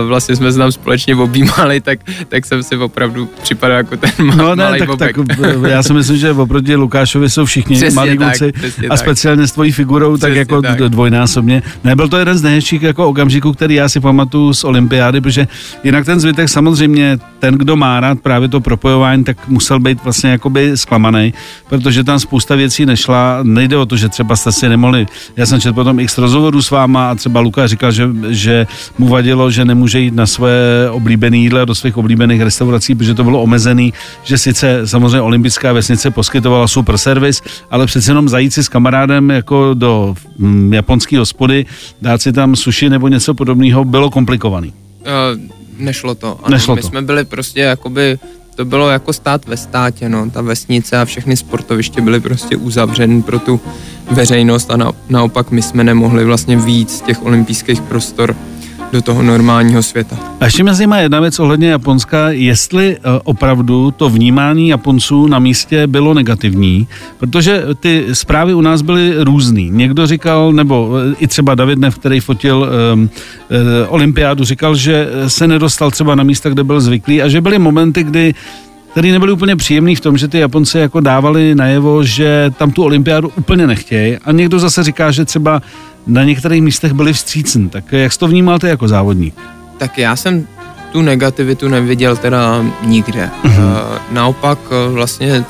vlastně 0.08 0.36
jsme 0.36 0.52
se 0.52 0.58
tam 0.58 0.72
společně 0.72 1.16
objímali, 1.16 1.82
tak, 1.82 2.00
tak 2.30 2.46
jsem 2.46 2.64
si 2.64 2.78
opravdu 2.78 3.30
připadal 3.44 3.78
jako 3.78 3.98
ten 3.98 4.10
ma- 4.18 4.36
No 4.36 4.56
ne, 4.56 4.64
malý 4.64 4.80
tak, 4.80 4.88
bobek. 4.88 5.16
tak 5.16 5.48
já 5.68 5.84
si 5.84 5.94
myslím, 5.94 6.18
že 6.18 6.32
oproti 6.32 6.76
Lukášovi 6.76 7.30
jsou 7.30 7.46
všichni 7.46 7.76
Přesně 7.76 7.96
malí 7.96 8.18
tak, 8.18 8.28
kluci 8.38 8.54
a 8.86 8.90
tak. 8.90 8.98
speciálně 9.00 9.48
s 9.48 9.52
tvojí 9.52 9.72
figurou, 9.72 10.18
tak 10.18 10.30
Přesně 10.32 10.40
jako 10.40 10.62
tak. 10.62 10.78
dvojnásobně. 10.80 11.64
Nebyl 11.84 12.08
to 12.08 12.18
jeden 12.18 12.38
z 12.38 12.42
nejhezčích 12.44 12.82
jako 12.82 13.08
okamžiků, 13.08 13.54
který 13.54 13.76
já 13.76 13.90
si 13.90 14.00
pamatuju 14.00 14.54
z 14.54 14.64
olympiády, 14.64 15.22
protože 15.22 15.48
jinak 15.84 16.06
ten 16.06 16.20
zbytek 16.20 16.50
samozřejmě, 16.50 17.18
ten, 17.40 17.54
kdo 17.56 17.76
má 17.76 18.00
rád 18.00 18.20
právě 18.20 18.48
to 18.48 18.60
propojování, 18.62 19.24
tak 19.24 19.48
musel 19.48 19.80
být 19.80 20.04
vlastně 20.04 20.30
jakoby 20.30 20.72
zklamaný, 20.78 21.34
protože 21.70 22.04
tam 22.04 22.20
spousta 22.20 22.56
věcí 22.56 22.86
nešla. 22.86 23.40
Nejde 23.44 23.78
o 23.78 23.86
to, 23.86 23.98
že 23.98 24.10
třeba 24.10 24.36
jste 24.36 24.52
si 24.52 24.70
nemohli, 24.70 25.06
já 25.38 25.46
jsem 25.46 25.62
četl 25.62 25.74
potom 25.74 26.00
x 26.00 26.18
rozhovorů 26.18 26.62
s 26.62 26.72
váma 26.72 27.12
a 27.12 27.16
třeba 27.16 27.40
Lukáš 27.40 27.70
říkal, 27.70 27.92
že, 27.92 28.10
že 28.30 28.68
mu 28.98 29.08
vadilo, 29.08 29.52
že 29.52 29.61
nemůže 29.66 30.00
jít 30.00 30.14
na 30.14 30.28
své 30.28 30.90
oblíbené 30.92 31.38
jídla 31.38 31.66
do 31.66 31.76
svých 31.76 31.98
oblíbených 31.98 32.42
restaurací, 32.42 32.96
protože 32.96 33.14
to 33.14 33.24
bylo 33.24 33.42
omezený, 33.42 33.94
že 34.24 34.38
sice 34.38 34.88
samozřejmě 34.88 35.22
olympická 35.22 35.74
vesnice 35.74 36.12
poskytovala 36.12 36.68
super 36.68 36.98
servis, 36.98 37.42
ale 37.72 37.86
přece 37.86 38.12
jenom 38.12 38.30
zajít 38.30 38.54
si 38.54 38.64
s 38.64 38.70
kamarádem 38.70 39.30
jako 39.30 39.74
do 39.74 40.16
mm, 40.38 40.74
japonské 40.74 41.20
hospody, 41.20 41.66
dát 42.02 42.22
si 42.22 42.34
tam 42.34 42.56
sushi 42.56 42.90
nebo 42.90 43.08
něco 43.08 43.34
podobného, 43.34 43.86
bylo 43.86 44.10
komplikovaný. 44.10 44.74
Uh, 45.02 45.42
nešlo 45.78 46.16
to. 46.16 46.40
Ano, 46.44 46.54
Nešlo 46.56 46.76
my 46.76 46.82
to. 46.82 46.88
jsme 46.88 47.02
byli 47.02 47.26
prostě 47.26 47.60
jakoby, 47.60 48.20
to 48.56 48.66
bylo 48.66 48.90
jako 48.90 49.14
stát 49.14 49.48
ve 49.48 49.58
státě, 49.58 50.10
no, 50.10 50.30
ta 50.30 50.42
vesnice 50.42 50.98
a 50.98 51.06
všechny 51.06 51.38
sportoviště 51.38 52.02
byly 52.02 52.20
prostě 52.20 52.56
uzavřeny 52.56 53.22
pro 53.22 53.40
tu 53.40 53.60
veřejnost 54.12 54.72
a 54.72 54.78
na, 54.78 54.92
naopak 55.10 55.52
my 55.52 55.62
jsme 55.62 55.84
nemohli 55.84 56.26
vlastně 56.26 56.58
víc 56.58 56.98
z 56.98 57.02
těch 57.02 57.26
olympijských 57.26 57.82
prostor 57.82 58.36
do 58.92 59.02
toho 59.02 59.24
normálního 59.24 59.84
světa. 59.84 60.16
A 60.40 60.46
ještě 60.46 60.64
mě 60.64 60.74
zajímá 60.74 60.98
jedna 60.98 61.20
věc 61.20 61.40
ohledně 61.40 61.70
Japonska, 61.70 62.30
jestli 62.30 62.98
eh, 62.98 63.20
opravdu 63.24 63.92
to 63.92 64.10
vnímání 64.10 64.70
Japonců 64.70 65.28
na 65.28 65.40
místě 65.40 65.88
bylo 65.88 66.14
negativní, 66.14 66.88
protože 67.18 67.64
ty 67.80 68.06
zprávy 68.14 68.54
u 68.54 68.62
nás 68.62 68.82
byly 68.82 69.14
různý. 69.18 69.70
Někdo 69.70 70.08
říkal, 70.08 70.54
nebo 70.54 70.92
eh, 71.12 71.16
i 71.20 71.28
třeba 71.28 71.56
David 71.56 71.80
Nev, 71.80 72.00
který 72.00 72.20
fotil 72.20 72.70
um, 72.94 73.10
olympiádu, 73.88 74.44
říkal, 74.44 74.76
že 74.76 75.08
se 75.28 75.48
nedostal 75.48 75.92
třeba 75.92 76.16
na 76.16 76.24
místa, 76.24 76.50
kde 76.50 76.64
byl 76.64 76.82
zvyklý 76.82 77.22
a 77.22 77.28
že 77.28 77.42
byly 77.42 77.60
momenty, 77.60 78.04
kdy 78.04 78.34
který 78.92 79.12
nebyly 79.12 79.32
úplně 79.32 79.56
příjemný 79.56 79.96
v 79.96 80.00
tom, 80.00 80.18
že 80.18 80.28
ty 80.28 80.40
Japonci 80.40 80.80
jako 80.80 81.00
dávali 81.00 81.56
najevo, 81.56 82.04
že 82.04 82.54
tam 82.58 82.72
tu 82.72 82.84
olympiádu 82.84 83.32
úplně 83.38 83.68
nechtějí 83.68 84.18
a 84.18 84.32
někdo 84.32 84.60
zase 84.60 84.84
říká, 84.84 85.12
že 85.12 85.26
třeba 85.26 85.62
na 86.08 86.24
některých 86.24 86.62
místech 86.62 86.94
byli 86.94 87.14
vstřícní. 87.14 87.70
Tak 87.70 87.92
jak 87.92 88.14
jsi 88.14 88.20
to 88.20 88.28
vnímal 88.28 88.60
ty 88.60 88.68
jako 88.68 88.88
závodník? 88.88 89.36
Tak 89.78 89.98
já 89.98 90.16
jsem 90.16 90.48
tu 90.92 91.02
negativitu 91.02 91.68
neviděl 91.68 92.18
teda 92.18 92.66
nikde. 92.84 93.30
Mhm. 93.44 93.64
Uh, 93.64 93.72
naopak 94.12 94.60
uh, 94.60 94.94
vlastně 94.94 95.46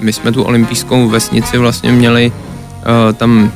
my 0.00 0.12
jsme 0.12 0.32
tu 0.32 0.42
olympijskou 0.42 1.08
vesnici 1.08 1.58
vlastně 1.58 1.92
měli 1.92 2.32
uh, 2.32 3.12
tam 3.12 3.52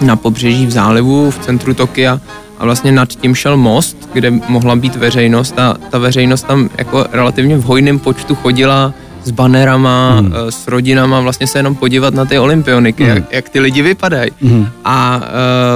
na 0.00 0.16
pobřeží 0.16 0.66
v 0.66 0.70
zálivu 0.70 1.30
v 1.30 1.38
centru 1.38 1.74
Tokia 1.74 2.20
a 2.58 2.64
vlastně 2.64 2.92
nad 2.92 3.08
tím 3.08 3.34
šel 3.34 3.56
most, 3.56 4.08
kde 4.12 4.30
mohla 4.30 4.76
být 4.76 4.96
veřejnost 4.96 5.58
a 5.58 5.76
ta 5.90 5.98
veřejnost 5.98 6.46
tam 6.46 6.70
jako 6.78 7.06
relativně 7.12 7.56
v 7.56 7.62
hojném 7.62 7.98
počtu 7.98 8.34
chodila 8.34 8.94
s 9.26 9.30
banerama, 9.30 10.16
hmm. 10.18 10.32
s 10.50 10.68
rodinama, 10.68 11.20
vlastně 11.20 11.46
se 11.46 11.58
jenom 11.58 11.74
podívat 11.74 12.14
na 12.14 12.24
ty 12.24 12.38
olympioniky, 12.38 13.04
hmm. 13.04 13.14
jak, 13.14 13.32
jak 13.32 13.48
ty 13.48 13.60
lidi 13.60 13.82
vypadají. 13.82 14.30
Mhm. 14.40 14.68
A 14.84 15.20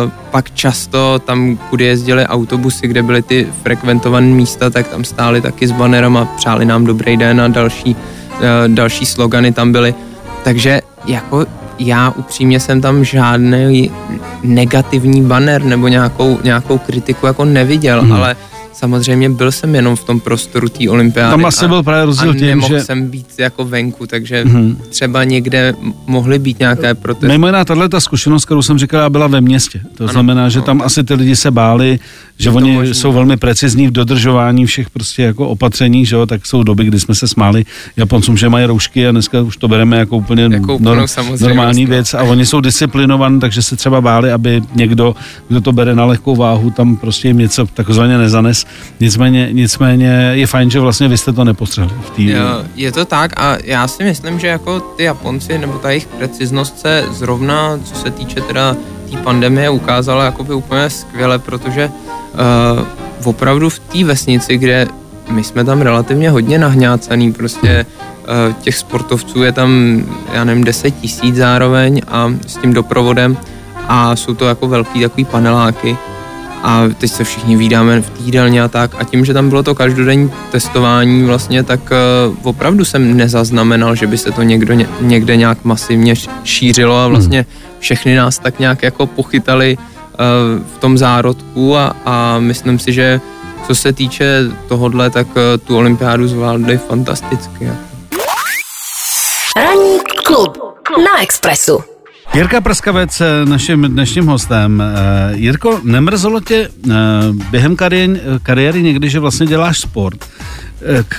uh, 0.05 0.11
pak 0.31 0.51
často 0.51 1.19
tam, 1.19 1.57
kudy 1.71 1.85
jezdili 1.85 2.27
autobusy, 2.27 2.89
kde 2.89 3.03
byly 3.03 3.23
ty 3.23 3.47
frekventované 3.63 4.27
místa, 4.27 4.71
tak 4.71 4.89
tam 4.89 5.05
stáli 5.05 5.41
taky 5.41 5.67
s 5.67 5.73
banerama, 5.73 6.25
přáli 6.25 6.65
nám 6.65 6.85
dobrý 6.85 7.17
den 7.17 7.41
a 7.41 7.49
další, 7.49 7.97
uh, 7.97 8.39
další 8.67 9.07
slogany 9.07 9.53
tam 9.53 9.73
byly. 9.73 9.95
Takže 10.45 10.81
jako 11.07 11.47
já 11.79 12.11
upřímně 12.11 12.61
jsem 12.61 12.81
tam 12.81 13.05
žádný 13.05 13.91
negativní 14.43 15.23
banner 15.23 15.65
nebo 15.65 15.89
nějakou, 15.89 16.39
nějakou 16.45 16.79
kritiku 16.79 17.27
jako 17.27 17.45
neviděl, 17.45 18.03
hmm. 18.03 18.13
ale 18.13 18.37
samozřejmě 18.73 19.31
byl 19.31 19.53
jsem 19.53 19.75
jenom 19.75 19.97
v 19.97 20.05
tom 20.05 20.21
prostoru 20.21 20.69
té 20.69 20.91
olympiády. 20.91 21.31
Tam 21.31 21.45
asi 21.45 21.65
a- 21.65 21.69
byl 21.69 21.83
právě 21.83 22.05
rozdíl 22.07 22.35
tím, 22.35 22.47
nemohl 22.47 22.79
že 22.79 22.85
jsem 22.85 23.11
být 23.11 23.27
jako 23.39 23.65
venku, 23.65 24.07
takže 24.07 24.45
Mhm. 24.45 24.77
třeba 24.89 25.25
někde 25.25 25.75
mohly 26.07 26.39
být 26.39 26.59
nějaké 26.59 26.95
protesty. 26.95 27.29
Mimo 27.29 27.47
jiná, 27.47 27.65
tahle 27.65 27.89
ta 27.89 28.01
zkušenost, 28.01 28.45
kterou 28.45 28.63
jsem 28.63 28.79
říkal, 28.79 29.11
byla 29.11 29.27
ve 29.27 29.41
městě. 29.41 29.81
To 29.97 30.05
Ano, 30.05 30.13
znamená, 30.13 30.49
že 30.49 30.59
no. 30.59 30.65
tam 30.65 30.83
asi 30.83 31.05
ty 31.05 31.15
lidi 31.15 31.37
se 31.37 31.51
báli, 31.51 31.99
že 32.39 32.51
to 32.51 32.57
oni 32.57 32.73
možný. 32.73 32.95
jsou 32.95 33.13
velmi 33.13 33.37
precizní 33.37 33.87
v 33.89 33.91
dodržování 33.91 34.67
všech 34.67 34.91
prostě 34.91 35.23
jako 35.23 35.49
opatření, 35.49 36.07
že 36.07 36.17
jo, 36.17 36.27
tak 36.27 36.47
jsou 36.47 36.63
doby, 36.63 36.85
kdy 36.85 37.01
jsme 37.01 37.15
se 37.15 37.29
smáli 37.29 37.65
Japoncům, 37.97 38.37
že 38.37 38.49
mají 38.49 38.65
roušky 38.67 39.07
a 39.09 39.11
dneska 39.11 39.41
už 39.43 39.57
to 39.57 39.69
bereme 39.69 39.97
jako 39.99 40.17
úplně 40.17 40.43
Jako 40.43 40.79
samozřejmost, 41.07 41.43
normální 41.43 41.85
no. 41.85 41.89
věc 41.91 42.15
a 42.15 42.23
oni 42.23 42.47
jsou 42.47 42.61
disciplinovaní, 42.61 43.41
takže 43.41 43.63
se 43.63 43.77
třeba 43.77 44.01
báli, 44.01 44.33
aby 44.33 44.63
někdo, 44.75 45.15
kdo 45.49 45.61
to 45.61 45.73
bere 45.73 45.95
na 45.95 46.05
lehkou 46.05 46.37
váhu, 46.37 46.71
tam 46.71 46.97
prostě 46.97 47.29
jim 47.29 47.39
něco 47.39 47.67
takzvaně 47.75 48.19
nezanes. 48.19 48.60
Nicméně, 49.01 49.49
nicméně 49.53 50.31
je 50.35 50.47
fajn, 50.47 50.71
že 50.71 50.81
vlastně 50.81 51.09
vy 51.09 51.19
jste 51.19 51.33
to 51.33 51.45
nepostřehli 51.45 51.95
v 52.03 52.11
té 52.11 52.23
Jo, 52.23 52.65
Je 52.75 52.93
to 52.93 53.05
tak 53.05 53.41
a 53.41 53.59
já 53.65 53.89
si 53.89 54.05
myslím, 54.05 54.39
že 54.39 54.47
jako 54.47 54.81
ty 54.81 55.05
Japonci 55.05 55.59
nebo 55.59 55.79
ta 55.79 55.91
jejich 55.91 56.07
preciznost 56.07 56.81
se 56.81 57.05
zrovna, 57.11 57.79
co 57.85 57.95
se 57.95 58.11
týče 58.11 58.41
teda 58.41 58.77
té 59.11 59.17
pandemie, 59.17 59.71
ukázala 59.71 60.25
jakoby 60.25 60.55
úplně 60.55 60.91
skvěle, 60.91 61.39
protože 61.39 61.91
uh, 61.91 62.87
opravdu 63.25 63.71
v 63.71 63.79
té 63.79 64.05
vesnici, 64.05 64.59
kde 64.59 64.89
my 65.31 65.45
jsme 65.45 65.65
tam 65.65 65.81
relativně 65.81 66.31
hodně 66.31 66.59
nahňácaný, 66.59 67.33
prostě 67.33 67.87
uh, 68.21 68.55
těch 68.55 68.77
sportovců 68.77 69.43
je 69.43 69.53
tam, 69.53 70.03
já 70.33 70.45
nevím, 70.45 70.65
10 70.65 70.91
tisíc 70.91 71.37
zároveň 71.37 72.03
a 72.09 72.33
s 72.47 72.57
tím 72.57 72.73
doprovodem 72.73 73.37
a 73.89 74.17
jsou 74.17 74.35
to 74.35 74.45
jako 74.49 74.69
velký 74.69 75.01
takový 75.01 75.25
paneláky 75.25 75.97
a 76.63 76.83
teď 76.99 77.11
se 77.11 77.25
všichni 77.25 77.57
vídáme 77.57 78.01
v 78.01 78.11
týdelně 78.11 78.63
a 78.63 78.69
tak 78.69 78.91
a 78.99 79.05
tím, 79.05 79.25
že 79.25 79.35
tam 79.35 79.49
bylo 79.49 79.63
to 79.63 79.75
každodenní 79.75 80.33
testování 80.51 81.25
vlastně, 81.25 81.63
tak 81.63 81.81
uh, 82.31 82.37
opravdu 82.43 82.85
jsem 82.85 83.17
nezaznamenal, 83.17 83.95
že 83.95 84.07
by 84.07 84.19
se 84.19 84.33
to 84.33 84.43
někdo, 84.43 84.75
ně- 84.75 84.89
někde 85.01 85.37
nějak 85.37 85.65
masivně 85.65 86.15
šířilo 86.45 86.99
a 86.99 87.09
vlastně 87.09 87.47
všechny 87.79 88.17
nás 88.17 88.39
tak 88.39 88.59
nějak 88.59 88.83
jako 88.83 89.07
pochytali 89.07 89.79
uh, 89.79 90.65
v 90.77 90.79
tom 90.79 90.99
zárodku 90.99 91.77
a, 91.77 91.97
a 92.05 92.39
myslím 92.39 92.79
si, 92.79 92.93
že 92.93 93.21
co 93.67 93.75
se 93.75 93.93
týče 93.93 94.43
tohodle, 94.69 95.11
tak 95.11 95.27
uh, 95.27 95.43
tu 95.65 95.77
olympiádu 95.77 96.29
zvládli 96.29 96.79
fantasticky. 96.79 97.69
Ranní 99.57 99.99
klub 100.25 100.59
na 101.05 101.23
Expressu. 101.23 101.81
Jirka 102.35 102.61
Prskavec, 102.61 103.21
eh, 103.21 103.45
naším 103.45 103.83
dnešním 103.83 104.27
hostem. 104.27 104.83
Eh, 104.83 105.37
Jirko, 105.37 105.81
nemrzelo 105.85 106.41
tě 106.41 106.69
eh, 106.91 106.93
během 107.51 107.77
kariéry, 107.77 108.21
kariéry 108.43 108.83
někdy, 108.83 109.11
že 109.11 109.21
vlastně 109.21 109.47
děláš 109.47 109.79
sport, 109.79 110.29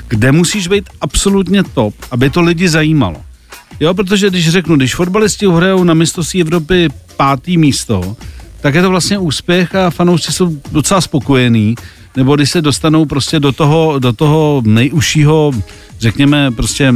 kde 0.08 0.32
musíš 0.32 0.68
být 0.68 0.90
absolutně 1.02 1.64
top, 1.64 1.94
aby 2.12 2.30
to 2.30 2.42
lidi 2.42 2.70
zajímalo? 2.70 3.22
Jo, 3.80 3.94
protože 3.94 4.30
když 4.30 4.50
řeknu, 4.50 4.76
když 4.76 4.96
fotbalisti 4.96 5.48
hrajou 5.48 5.84
na 5.84 5.94
mistrovství 5.94 6.42
Evropy 6.42 6.90
pátý 7.18 7.58
místo, 7.58 8.16
tak 8.62 8.76
je 8.76 8.82
to 8.82 8.90
vlastně 8.90 9.18
úspěch 9.18 9.76
a 9.76 9.90
fanoušci 9.90 10.34
jsou 10.34 10.58
docela 10.72 11.02
spokojení, 11.02 11.76
nebo 12.16 12.36
když 12.36 12.50
se 12.50 12.62
dostanou 12.62 13.06
prostě 13.06 13.40
do 13.40 13.52
toho, 13.52 14.00
do 14.00 14.14
toho 14.14 14.62
nejužšího, 14.66 15.52
řekněme 16.00 16.52
prostě 16.52 16.84
e, 16.84 16.94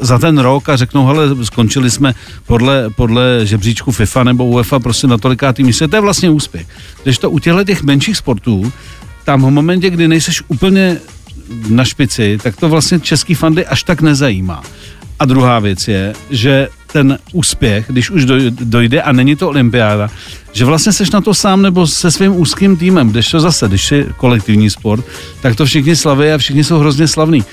za 0.00 0.18
ten 0.18 0.38
rok 0.38 0.68
a 0.68 0.76
řeknou, 0.76 1.06
hele, 1.06 1.44
skončili 1.44 1.90
jsme 1.90 2.14
podle, 2.46 2.90
podle 2.96 3.40
žebříčku 3.44 3.92
FIFA 3.92 4.24
nebo 4.24 4.46
UEFA 4.46 4.78
prostě 4.78 5.06
na 5.06 5.18
tolikátý 5.18 5.64
místě, 5.64 5.88
to 5.88 5.96
je 5.96 6.00
vlastně 6.00 6.30
úspěch. 6.30 6.66
Když 7.02 7.18
to 7.18 7.30
u 7.30 7.38
těchto 7.38 7.64
těch 7.64 7.82
menších 7.82 8.16
sportů, 8.16 8.72
tam 9.24 9.42
v 9.42 9.50
momentě, 9.50 9.90
kdy 9.90 10.08
nejseš 10.08 10.42
úplně 10.48 10.98
na 11.68 11.84
špici, 11.84 12.38
tak 12.42 12.56
to 12.56 12.68
vlastně 12.68 13.00
český 13.00 13.34
fandy 13.34 13.66
až 13.66 13.82
tak 13.82 14.02
nezajímá. 14.02 14.62
A 15.18 15.24
druhá 15.24 15.58
věc 15.58 15.88
je, 15.88 16.14
že 16.30 16.68
ten 16.92 17.18
úspěch, 17.32 17.84
když 17.88 18.10
už 18.10 18.24
doj- 18.24 18.50
dojde 18.60 19.02
a 19.02 19.12
není 19.12 19.36
to 19.36 19.48
olympiáda, 19.48 20.10
že 20.52 20.64
vlastně 20.64 20.92
seš 20.92 21.10
na 21.10 21.20
to 21.20 21.34
sám 21.34 21.62
nebo 21.62 21.86
se 21.86 22.10
svým 22.10 22.40
úzkým 22.40 22.76
týmem, 22.76 23.10
když 23.10 23.30
to 23.30 23.40
zase, 23.40 23.68
když 23.68 23.92
je 23.92 24.06
kolektivní 24.16 24.70
sport, 24.70 25.04
tak 25.40 25.56
to 25.56 25.66
všichni 25.66 25.96
slaví 25.96 26.28
a 26.30 26.38
všichni 26.38 26.64
jsou 26.64 26.78
hrozně 26.78 27.08
slavní. 27.08 27.40
E, 27.40 27.44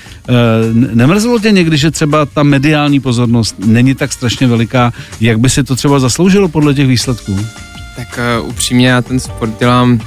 nemrzelo 0.94 1.38
tě 1.38 1.52
někdy, 1.52 1.76
že 1.76 1.90
třeba 1.90 2.26
ta 2.26 2.42
mediální 2.42 3.00
pozornost 3.00 3.56
není 3.58 3.94
tak 3.94 4.12
strašně 4.12 4.46
veliká, 4.46 4.92
jak 5.20 5.38
by 5.38 5.50
si 5.50 5.64
to 5.64 5.76
třeba 5.76 5.98
zasloužilo 5.98 6.48
podle 6.48 6.74
těch 6.74 6.86
výsledků? 6.86 7.38
Tak 7.96 8.20
uh, 8.40 8.48
upřímně 8.48 8.88
já 8.88 9.02
ten 9.02 9.20
sport 9.20 9.58
dělám 9.58 9.92
uh, 9.92 10.00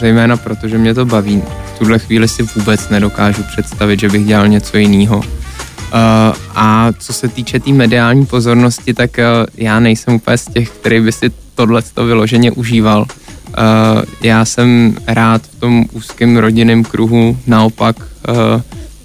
zejména 0.00 0.36
proto, 0.36 0.68
že 0.68 0.78
mě 0.78 0.94
to 0.94 1.04
baví. 1.04 1.42
V 1.74 1.78
tuhle 1.78 1.98
chvíli 1.98 2.28
si 2.28 2.42
vůbec 2.42 2.88
nedokážu 2.88 3.42
představit, 3.42 4.00
že 4.00 4.08
bych 4.08 4.26
dělal 4.26 4.48
něco 4.48 4.76
jiného. 4.76 5.22
Uh, 5.92 6.36
a 6.54 6.92
co 6.98 7.12
se 7.12 7.28
týče 7.28 7.58
té 7.58 7.64
tý 7.64 7.72
mediální 7.72 8.26
pozornosti, 8.26 8.94
tak 8.94 9.10
uh, 9.18 9.46
já 9.56 9.80
nejsem 9.80 10.14
úplně 10.14 10.38
z 10.38 10.44
těch, 10.44 10.70
který 10.70 11.00
by 11.00 11.12
si 11.12 11.30
tohle 11.54 11.82
to 11.94 12.06
vyloženě 12.06 12.50
užíval. 12.52 13.00
Uh, 13.00 14.02
já 14.22 14.44
jsem 14.44 14.96
rád 15.06 15.42
v 15.42 15.60
tom 15.60 15.84
úzkém 15.92 16.36
rodinném 16.36 16.84
kruhu, 16.84 17.38
naopak 17.46 17.96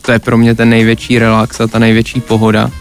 to 0.02 0.12
je 0.12 0.20
pro 0.20 0.38
mě 0.38 0.56
ten 0.56 0.70
největší 0.70 1.20
relax 1.20 1.62
a 1.62 1.68
ta 1.68 1.80
největší 1.80 2.22
pohoda. 2.22 2.72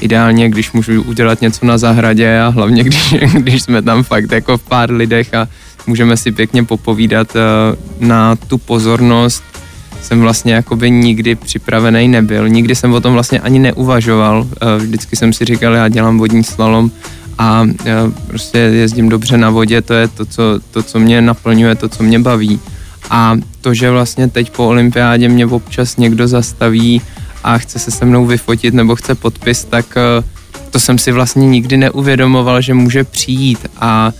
Ideálně, 0.00 0.48
když 0.48 0.72
můžu 0.72 1.02
udělat 1.02 1.40
něco 1.40 1.66
na 1.66 1.78
zahradě 1.78 2.40
a 2.40 2.48
hlavně, 2.48 2.84
když, 2.84 3.14
když 3.32 3.62
jsme 3.62 3.82
tam 3.82 4.02
fakt 4.02 4.32
jako 4.32 4.58
v 4.58 4.62
pár 4.62 4.90
lidech 4.90 5.34
a 5.34 5.48
můžeme 5.86 6.16
si 6.16 6.32
pěkně 6.32 6.64
popovídat 6.64 7.36
na 8.00 8.36
tu 8.36 8.58
pozornost, 8.58 9.44
jsem 10.02 10.20
vlastně 10.20 10.54
jakoby 10.54 10.90
nikdy 10.90 11.34
připravený 11.34 12.08
nebyl. 12.08 12.48
Nikdy 12.48 12.74
jsem 12.74 12.94
o 12.94 13.00
tom 13.00 13.12
vlastně 13.12 13.40
ani 13.40 13.58
neuvažoval. 13.58 14.46
Vždycky 14.78 15.16
jsem 15.16 15.32
si 15.32 15.44
říkal, 15.44 15.74
já 15.74 15.88
dělám 15.88 16.18
vodní 16.18 16.44
slalom 16.44 16.90
a 17.38 17.66
prostě 18.26 18.58
jezdím 18.58 19.08
dobře 19.08 19.38
na 19.38 19.50
vodě, 19.50 19.82
to 19.82 19.94
je 19.94 20.08
to 20.08 20.26
co, 20.26 20.42
to, 20.70 20.82
co 20.82 20.98
mě 20.98 21.20
naplňuje, 21.20 21.74
to, 21.74 21.88
co 21.88 22.02
mě 22.02 22.18
baví. 22.18 22.60
A 23.10 23.36
to, 23.60 23.74
že 23.74 23.90
vlastně 23.90 24.28
teď 24.28 24.50
po 24.50 24.66
olympiádě 24.68 25.28
mě 25.28 25.46
občas 25.46 25.96
někdo 25.96 26.28
zastaví 26.28 27.02
a 27.44 27.58
chce 27.58 27.78
se 27.78 27.90
se 27.90 28.04
mnou 28.04 28.26
vyfotit 28.26 28.74
nebo 28.74 28.96
chce 28.96 29.14
podpis, 29.14 29.64
tak 29.64 29.86
eh, 29.96 30.24
to 30.70 30.80
jsem 30.80 30.98
si 30.98 31.12
vlastně 31.12 31.48
nikdy 31.48 31.76
neuvědomoval, 31.76 32.60
že 32.60 32.74
může 32.74 33.04
přijít 33.04 33.58
a 33.80 34.12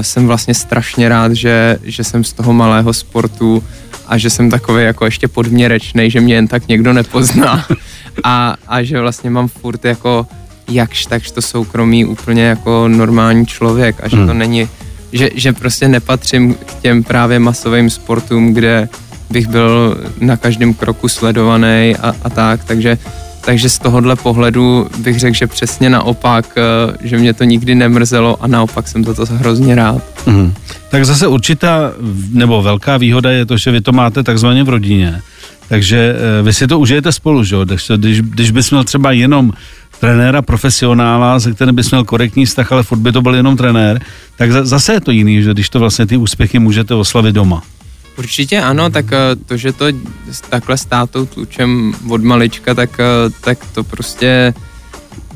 jsem 0.00 0.26
vlastně 0.26 0.54
strašně 0.54 1.08
rád, 1.08 1.32
že, 1.32 1.78
že 1.82 2.04
jsem 2.04 2.24
z 2.24 2.32
toho 2.32 2.52
malého 2.52 2.92
sportu 2.92 3.64
a 4.06 4.18
že 4.18 4.30
jsem 4.30 4.50
takový 4.50 4.84
jako 4.84 5.04
ještě 5.04 5.28
podměrečný, 5.28 6.10
že 6.10 6.20
mě 6.20 6.34
jen 6.34 6.48
tak 6.48 6.68
někdo 6.68 6.92
nepozná 6.92 7.66
a, 8.24 8.56
a 8.68 8.82
že 8.82 9.00
vlastně 9.00 9.30
mám 9.30 9.48
furt 9.48 9.84
jako 9.84 10.26
jakž 10.68 11.06
takž 11.06 11.30
to 11.30 11.42
soukromí 11.42 12.04
úplně 12.04 12.42
jako 12.42 12.88
normální 12.88 13.46
člověk 13.46 13.96
a 14.02 14.08
že 14.08 14.16
hmm. 14.16 14.26
to 14.26 14.34
není, 14.34 14.68
že, 15.12 15.30
že 15.34 15.52
prostě 15.52 15.88
nepatřím 15.88 16.54
k 16.54 16.74
těm 16.74 17.04
právě 17.04 17.38
masovým 17.38 17.90
sportům, 17.90 18.54
kde 18.54 18.88
bych 19.30 19.46
byl 19.46 20.00
na 20.20 20.36
každém 20.36 20.74
kroku 20.74 21.08
sledovaný 21.08 21.96
a, 22.00 22.14
a 22.22 22.30
tak, 22.30 22.64
takže 22.64 22.98
takže 23.44 23.68
z 23.68 23.78
tohohle 23.78 24.16
pohledu 24.16 24.88
bych 24.98 25.20
řekl, 25.20 25.36
že 25.36 25.46
přesně 25.46 25.90
naopak, 25.90 26.46
eh, 26.56 27.08
že 27.08 27.18
mě 27.18 27.34
to 27.34 27.44
nikdy 27.44 27.74
nemrzelo 27.74 28.42
a 28.42 28.46
naopak 28.46 28.88
jsem 28.88 29.04
za 29.04 29.14
to 29.14 29.26
hrozně 29.26 29.74
rád. 29.74 30.02
Mm. 30.26 30.54
Tak 30.90 31.06
zase 31.06 31.26
určitá 31.26 31.92
nebo 32.32 32.62
velká 32.62 32.96
výhoda 32.96 33.30
je 33.30 33.46
to, 33.46 33.56
že 33.56 33.70
vy 33.70 33.80
to 33.80 33.92
máte 33.92 34.22
takzvaně 34.22 34.64
v 34.64 34.68
rodině. 34.68 35.20
Takže 35.68 36.14
eh, 36.16 36.42
vy 36.42 36.52
si 36.52 36.66
to 36.66 36.78
užijete 36.78 37.12
spolu, 37.12 37.44
že? 37.44 37.56
Když, 37.96 38.20
když 38.20 38.50
bys 38.50 38.70
měl 38.70 38.84
třeba 38.84 39.12
jenom 39.12 39.52
trenéra 40.00 40.42
profesionála, 40.42 41.40
se 41.40 41.52
kterým 41.52 41.74
bys 41.74 41.90
měl 41.90 42.04
korektní 42.04 42.46
vztah, 42.46 42.72
ale 42.72 42.82
furt 42.82 42.98
by 42.98 43.12
to 43.12 43.22
byl 43.22 43.34
jenom 43.34 43.56
trenér, 43.56 44.00
tak 44.36 44.52
zase 44.52 44.92
je 44.92 45.00
to 45.00 45.10
jiný, 45.10 45.42
že 45.42 45.52
když 45.52 45.68
to 45.68 45.78
vlastně 45.78 46.06
ty 46.06 46.16
úspěchy 46.16 46.58
můžete 46.58 46.94
oslavit 46.94 47.34
doma. 47.34 47.62
Určitě 48.18 48.60
ano, 48.60 48.90
tak 48.90 49.06
eh, 49.12 49.36
to, 49.46 49.56
že 49.56 49.72
to 49.72 49.84
takhle 50.48 50.76
s 50.76 50.84
tátou 50.84 51.26
tlučem 51.26 51.94
od 52.08 52.22
malička, 52.22 52.74
tak, 52.74 53.00
eh, 53.00 53.30
tak 53.40 53.58
to 53.74 53.84
prostě 53.84 54.54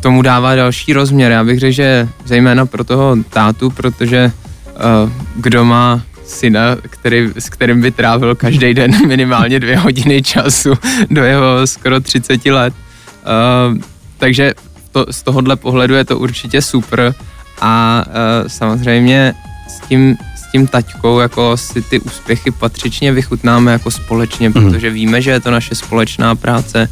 tomu 0.01 0.23
dává 0.23 0.55
další 0.55 0.93
rozměr. 0.93 1.33
Já 1.33 1.45
bych 1.45 1.59
řekl, 1.59 1.73
že 1.73 2.09
zejména 2.25 2.67
pro 2.67 2.85
toho 2.85 3.17
tátu, 3.31 3.71
protože 3.71 4.33
uh, 4.67 5.11
kdo 5.37 5.65
má 5.65 6.03
syna, 6.25 6.77
který, 6.91 7.31
s 7.37 7.49
kterým 7.49 7.81
by 7.81 7.91
trávil 7.91 8.35
každý 8.35 8.75
den 8.75 9.07
minimálně 9.07 9.61
dvě 9.61 9.77
hodiny 9.77 10.23
času 10.23 10.73
do 11.11 11.25
jeho 11.25 11.67
skoro 11.67 12.01
30 12.01 12.47
let. 12.47 12.75
Takže 14.19 14.55
to, 14.93 15.07
z 15.11 15.23
tohohle 15.23 15.57
pohledu 15.57 15.95
je 15.95 16.05
to 16.05 16.19
určitě 16.19 16.63
super 16.63 17.15
a 17.61 18.05
samozřejmě 18.47 19.35
s 19.69 19.89
tím 19.89 20.17
tím 20.57 20.67
taťkou 20.67 21.21
jako 21.21 21.57
si 21.57 21.83
ty 21.83 22.01
úspěchy 22.01 22.51
patřičně 22.51 23.13
vychutnáme 23.13 23.73
jako 23.73 23.91
společně, 23.91 24.49
mm. 24.49 24.53
protože 24.53 24.91
víme, 24.91 25.23
že 25.23 25.31
je 25.31 25.41
to 25.41 25.51
naše 25.51 25.75
společná 25.75 26.35
práce. 26.35 26.89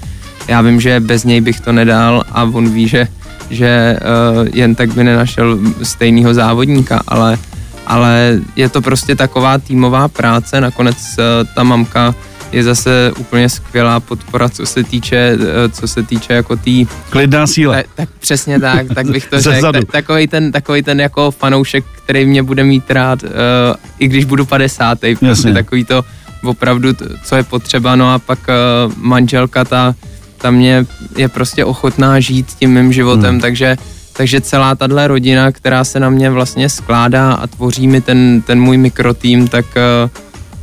Já 0.49 0.61
vím, 0.61 0.81
že 0.81 1.01
bez 1.01 1.25
něj 1.25 1.41
bych 1.41 1.61
to 1.61 1.73
nedal 1.73 2.25
a 2.29 2.45
on 2.45 2.69
ví, 2.69 2.89
že, 2.89 3.09
že 3.51 3.97
uh, 3.97 4.49
jen 4.53 4.75
tak 4.75 4.93
by 4.93 5.05
nenašel 5.05 5.59
stejného 5.83 6.35
závodníka, 6.35 7.01
ale, 7.09 7.39
ale 7.87 8.41
je 8.57 8.69
to 8.69 8.85
prostě 8.85 9.17
taková 9.17 9.59
týmová 9.59 10.09
práce. 10.09 10.61
Nakonec 10.61 10.97
uh, 11.17 11.25
ta 11.55 11.63
mamka 11.65 12.15
je 12.55 12.63
zase 12.63 13.13
úplně 13.19 13.49
skvělá 13.49 14.01
podpora, 14.01 14.49
co 14.49 14.67
se 14.67 14.85
týče, 14.85 15.17
eh, 15.17 15.69
co 15.69 15.89
se 15.89 16.03
týče 16.03 16.33
jako 16.33 16.57
tý... 16.57 16.87
Klidná 17.11 17.47
síla. 17.47 17.75
Tak, 17.75 17.87
tak 17.95 18.09
přesně 18.21 18.61
tak, 18.61 18.87
tak 18.95 19.07
bych 19.07 19.27
to 19.27 19.41
řekl. 19.41 19.73
Tak, 19.73 19.85
takový 19.85 20.27
ten, 20.27 20.53
takový 20.53 20.83
ten 20.83 21.01
jako 21.01 21.31
fanoušek, 21.31 21.85
který 22.05 22.27
mě 22.27 22.43
bude 22.43 22.65
mít 22.65 22.91
rád, 22.91 23.23
uh, 23.23 23.31
i 23.99 24.09
když 24.09 24.25
budu 24.25 24.47
50. 24.47 24.99
Prostě 25.19 25.53
takový 25.53 25.85
to 25.85 26.05
opravdu, 26.45 26.89
co 27.25 27.37
je 27.37 27.43
potřeba, 27.43 27.97
no 27.97 28.13
a 28.13 28.19
pak 28.19 28.39
uh, 28.39 28.93
manželka 28.97 29.65
ta, 29.65 29.95
ta 30.39 30.51
mě 30.51 30.87
je 31.17 31.29
prostě 31.29 31.65
ochotná 31.65 32.21
žít 32.21 32.47
tím 32.59 32.73
mým 32.73 32.93
životem, 32.93 33.31
hmm. 33.31 33.41
takže 33.41 33.77
takže 34.17 34.41
celá 34.41 34.75
tahle 34.75 35.09
rodina, 35.09 35.53
která 35.53 35.85
se 35.85 36.01
na 36.01 36.11
mě 36.11 36.31
vlastně 36.31 36.69
skládá 36.69 37.33
a 37.33 37.47
tvoří 37.47 37.89
mi 37.89 38.01
ten, 38.01 38.43
ten 38.47 38.61
můj 38.61 38.77
mikrotým, 38.77 39.49
tak, 39.49 39.67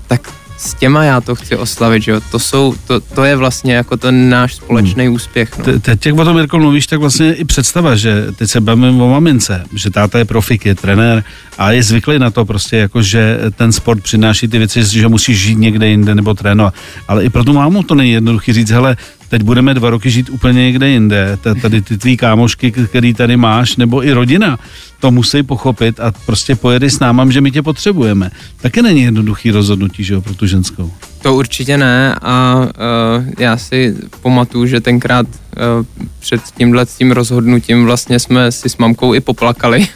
tak 0.07 0.21
s 0.61 0.73
těma 0.73 1.03
já 1.03 1.21
to 1.21 1.35
chci 1.35 1.55
oslavit, 1.55 2.03
že 2.03 2.11
jo? 2.11 2.21
To, 2.31 2.39
jsou, 2.39 2.75
to, 2.87 2.99
to 2.99 3.23
je 3.23 3.35
vlastně 3.35 3.73
jako 3.73 3.97
ten 3.97 4.29
náš 4.29 4.55
společný 4.55 5.05
hmm. 5.05 5.15
úspěch. 5.15 5.57
No. 5.57 5.79
Teď, 5.79 6.05
jak 6.05 6.19
o 6.19 6.25
tom, 6.25 6.37
Jirko, 6.37 6.59
mluvíš, 6.59 6.87
tak 6.87 6.99
vlastně 6.99 7.33
i 7.33 7.45
představa, 7.45 7.95
že 7.95 8.27
teď 8.35 8.49
se 8.49 8.61
bavíme 8.61 9.03
o 9.03 9.09
mamince, 9.09 9.63
že 9.75 9.89
táta 9.89 10.17
je 10.17 10.25
profik, 10.25 10.65
je 10.65 10.75
trenér 10.75 11.23
a 11.57 11.71
je 11.71 11.83
zvyklý 11.83 12.19
na 12.19 12.31
to 12.31 12.45
prostě, 12.45 12.77
jako 12.77 13.01
že 13.01 13.39
ten 13.55 13.71
sport 13.71 14.03
přináší 14.03 14.47
ty 14.47 14.57
věci, 14.57 14.83
že 14.83 15.07
musíš 15.07 15.39
žít 15.39 15.57
někde 15.57 15.87
jinde 15.87 16.15
nebo 16.15 16.33
trénovat. 16.33 16.73
Ale 17.07 17.23
i 17.23 17.29
pro 17.29 17.43
tu 17.43 17.53
mámu 17.53 17.83
to 17.83 17.95
není 17.95 18.11
jednoduché 18.11 18.53
říct, 18.53 18.69
hele, 18.69 18.97
teď 19.31 19.43
budeme 19.43 19.73
dva 19.73 19.89
roky 19.89 20.09
žít 20.09 20.29
úplně 20.29 20.63
někde 20.63 20.89
jinde. 20.89 21.37
Tady 21.61 21.81
ty 21.81 21.97
tvý 21.97 22.17
kámošky, 22.17 22.71
který 22.71 23.13
tady 23.13 23.37
máš, 23.37 23.75
nebo 23.75 24.05
i 24.05 24.11
rodina, 24.11 24.59
to 24.99 25.11
musí 25.11 25.43
pochopit 25.43 25.99
a 25.99 26.13
prostě 26.25 26.55
pojedy 26.55 26.89
s 26.89 26.99
náma, 26.99 27.29
že 27.29 27.41
my 27.41 27.51
tě 27.51 27.61
potřebujeme. 27.61 28.31
Taky 28.61 28.81
není 28.81 29.01
jednoduchý 29.01 29.51
rozhodnutí, 29.51 30.03
že 30.03 30.13
jo, 30.13 30.21
pro 30.21 30.33
tu 30.33 30.47
ženskou. 30.47 30.91
To 31.21 31.35
určitě 31.35 31.77
ne 31.77 32.15
a 32.21 32.55
uh, 32.55 33.25
já 33.39 33.57
si 33.57 33.95
pamatuju, 34.21 34.65
že 34.65 34.81
tenkrát 34.81 35.27
uh, 35.27 35.85
před 36.19 36.41
tímhle 36.57 36.85
tím 36.85 37.11
rozhodnutím 37.11 37.85
vlastně 37.85 38.19
jsme 38.19 38.51
si 38.51 38.69
s 38.69 38.77
mamkou 38.77 39.13
i 39.13 39.19
poplakali, 39.19 39.79
uh, 39.79 39.87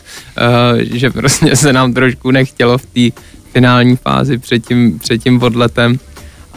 že 0.98 1.10
prostě 1.10 1.56
se 1.56 1.74
nám 1.74 1.94
trošku 1.94 2.32
nechtělo 2.32 2.78
v 2.78 2.86
té 2.86 3.22
finální 3.54 3.96
fázi 3.96 4.38
před 4.38 4.68
tím, 4.68 5.00
před 5.00 5.18
tím 5.18 5.44
odletem, 5.44 6.00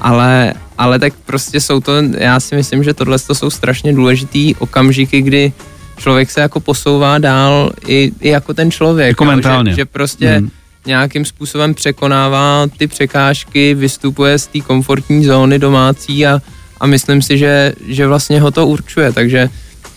ale, 0.00 0.54
ale 0.78 0.98
tak 0.98 1.12
prostě 1.26 1.60
jsou 1.60 1.80
to, 1.80 1.92
já 2.18 2.40
si 2.40 2.54
myslím, 2.54 2.84
že 2.84 2.94
tohle 2.94 3.18
to 3.18 3.34
jsou 3.34 3.50
strašně 3.50 3.92
důležitý 3.92 4.54
okamžiky, 4.54 5.22
kdy 5.22 5.52
člověk 5.96 6.30
se 6.30 6.40
jako 6.40 6.60
posouvá 6.60 7.18
dál 7.18 7.70
i, 7.86 8.12
i 8.20 8.28
jako 8.28 8.54
ten 8.54 8.70
člověk. 8.70 9.08
Jako 9.08 9.24
mentálně. 9.24 9.70
Že, 9.70 9.76
že 9.76 9.84
prostě 9.84 10.28
hmm. 10.28 10.50
nějakým 10.86 11.24
způsobem 11.24 11.74
překonává 11.74 12.66
ty 12.76 12.86
překážky, 12.86 13.74
vystupuje 13.74 14.38
z 14.38 14.46
té 14.46 14.60
komfortní 14.60 15.24
zóny 15.24 15.58
domácí 15.58 16.26
a, 16.26 16.42
a 16.80 16.86
myslím 16.86 17.22
si, 17.22 17.38
že, 17.38 17.72
že 17.86 18.06
vlastně 18.06 18.40
ho 18.40 18.50
to 18.50 18.66
určuje, 18.66 19.12
takže, 19.12 19.48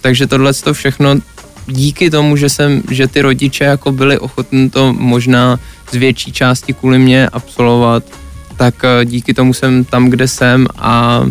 takže 0.02 0.28
tohle 0.28 0.54
to 0.54 0.74
všechno 0.74 1.16
díky 1.68 2.10
tomu, 2.10 2.38
že 2.38 2.50
jsem, 2.50 2.84
že 2.92 3.08
ty 3.08 3.22
rodiče 3.22 3.64
jako 3.64 3.92
byli 3.92 4.20
ochotní 4.20 4.70
to 4.70 4.94
možná 4.94 5.60
z 5.92 5.96
větší 5.96 6.32
části 6.32 6.74
kvůli 6.74 7.00
mě 7.00 7.28
absolvovat, 7.28 8.04
tak 8.62 8.84
eh, 8.84 9.06
díky 9.06 9.34
tomu 9.34 9.54
jsem 9.54 9.84
tam, 9.84 10.10
kde 10.10 10.28
jsem 10.28 10.68
a 10.78 11.22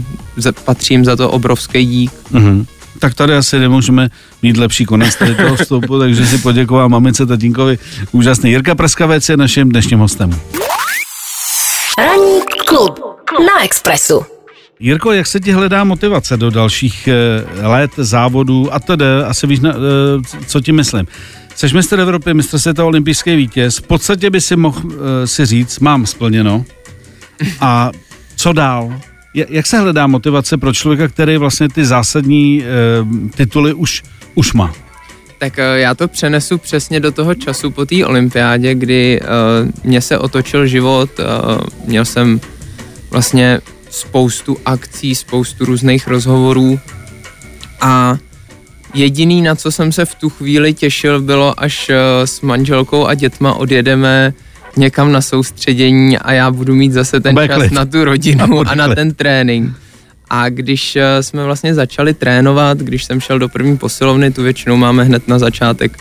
patřím 0.64 1.04
za 1.04 1.16
to 1.16 1.30
obrovský 1.30 1.86
dík. 1.86 2.12
Mm-hmm 2.32 2.66
tak 2.98 3.14
tady 3.14 3.36
asi 3.36 3.58
nemůžeme 3.58 4.08
mít 4.42 4.56
lepší 4.56 4.84
konec 4.84 5.16
tady 5.16 5.34
toho 5.34 5.56
vstupu, 5.56 5.98
takže 5.98 6.26
si 6.26 6.38
poděkovám 6.38 6.90
mamice, 6.90 7.26
tatínkovi. 7.26 7.78
Úžasný. 8.12 8.50
Jirka 8.50 8.74
Prskavec 8.74 9.28
je 9.28 9.36
naším 9.36 9.68
dnešním 9.68 9.98
hostem. 9.98 10.30
Ranní 11.98 12.40
klub 12.66 13.00
na 13.30 13.64
Expressu. 13.64 14.22
Jirko, 14.80 15.12
jak 15.12 15.26
se 15.26 15.40
ti 15.40 15.52
hledá 15.52 15.84
motivace 15.84 16.36
do 16.36 16.50
dalších 16.50 17.08
eh, 17.08 17.66
let, 17.66 17.90
závodů 17.96 18.74
a 18.74 18.80
tedy, 18.80 19.04
asi 19.26 19.46
víš, 19.46 19.60
na, 19.60 19.70
eh, 19.70 20.44
co 20.46 20.60
ti 20.60 20.72
myslím. 20.72 21.06
Jsi 21.54 21.74
mistr 21.74 22.00
Evropy, 22.00 22.34
mistr 22.34 22.58
světa, 22.58 22.84
olympijský 22.84 23.36
vítěz. 23.36 23.78
V 23.78 23.82
podstatě 23.82 24.30
by 24.30 24.40
si 24.40 24.56
mohl 24.56 24.80
si 25.24 25.46
říct, 25.46 25.80
mám 25.80 26.06
splněno. 26.06 26.64
A 27.60 27.90
co 28.36 28.52
dál? 28.52 29.00
jak 29.34 29.66
se 29.66 29.78
hledá 29.78 30.06
motivace 30.06 30.58
pro 30.58 30.72
člověka, 30.72 31.08
který 31.08 31.36
vlastně 31.36 31.68
ty 31.68 31.84
zásadní 31.84 32.62
e, 32.62 32.66
tituly 33.36 33.74
už, 33.74 34.02
už 34.34 34.52
má? 34.52 34.74
Tak 35.40 35.58
uh, 35.58 35.78
já 35.78 35.94
to 35.94 36.08
přenesu 36.08 36.58
přesně 36.58 37.00
do 37.00 37.12
toho 37.12 37.34
času 37.34 37.70
po 37.70 37.86
té 37.86 38.06
olympiádě, 38.06 38.74
kdy 38.74 39.20
uh, 39.20 39.26
mě 39.84 40.00
se 40.00 40.18
otočil 40.18 40.66
život, 40.66 41.10
uh, 41.18 41.26
měl 41.86 42.04
jsem 42.04 42.40
vlastně 43.10 43.60
spoustu 43.90 44.56
akcí, 44.64 45.14
spoustu 45.14 45.64
různých 45.64 46.08
rozhovorů 46.08 46.80
a 47.80 48.16
jediný, 48.94 49.42
na 49.42 49.54
co 49.54 49.72
jsem 49.72 49.92
se 49.92 50.04
v 50.04 50.14
tu 50.14 50.28
chvíli 50.28 50.74
těšil, 50.74 51.20
bylo, 51.20 51.60
až 51.60 51.88
uh, 51.88 51.94
s 52.24 52.40
manželkou 52.40 53.06
a 53.06 53.14
dětma 53.14 53.54
odjedeme 53.54 54.34
někam 54.76 55.12
na 55.12 55.20
soustředění 55.20 56.18
a 56.18 56.32
já 56.32 56.50
budu 56.50 56.74
mít 56.74 56.92
zase 56.92 57.20
ten 57.20 57.34
Bude 57.34 57.48
čas 57.48 57.56
klid. 57.56 57.72
na 57.72 57.84
tu 57.84 58.00
A 58.00 58.04
rodinu 58.04 58.46
bude 58.46 58.70
a 58.70 58.74
na 58.74 58.94
ten 58.94 59.14
trénink. 59.14 59.76
A 60.30 60.48
když 60.48 60.96
eh, 60.96 61.22
jsme 61.22 61.44
vlastně 61.44 61.74
začali 61.74 62.14
trénovat, 62.14 62.78
když 62.78 63.04
jsem 63.04 63.20
šel 63.20 63.38
do 63.38 63.48
první 63.48 63.76
posilovny, 63.76 64.30
tu 64.30 64.42
většinou 64.42 64.76
máme 64.76 65.04
hned 65.04 65.28
na 65.28 65.38
začátek 65.38 65.98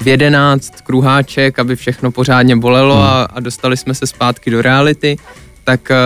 v 0.00 0.06
11 0.08 0.80
kruháček, 0.80 1.58
aby 1.58 1.76
všechno 1.76 2.10
pořádně 2.10 2.56
bolelo 2.56 2.94
Hmm. 2.94 3.04
a, 3.04 3.22
a 3.22 3.40
dostali 3.40 3.76
jsme 3.76 3.94
se 3.94 4.06
zpátky 4.06 4.50
do 4.50 4.62
reality, 4.62 5.16
tak 5.64 5.90
eh, 5.90 5.96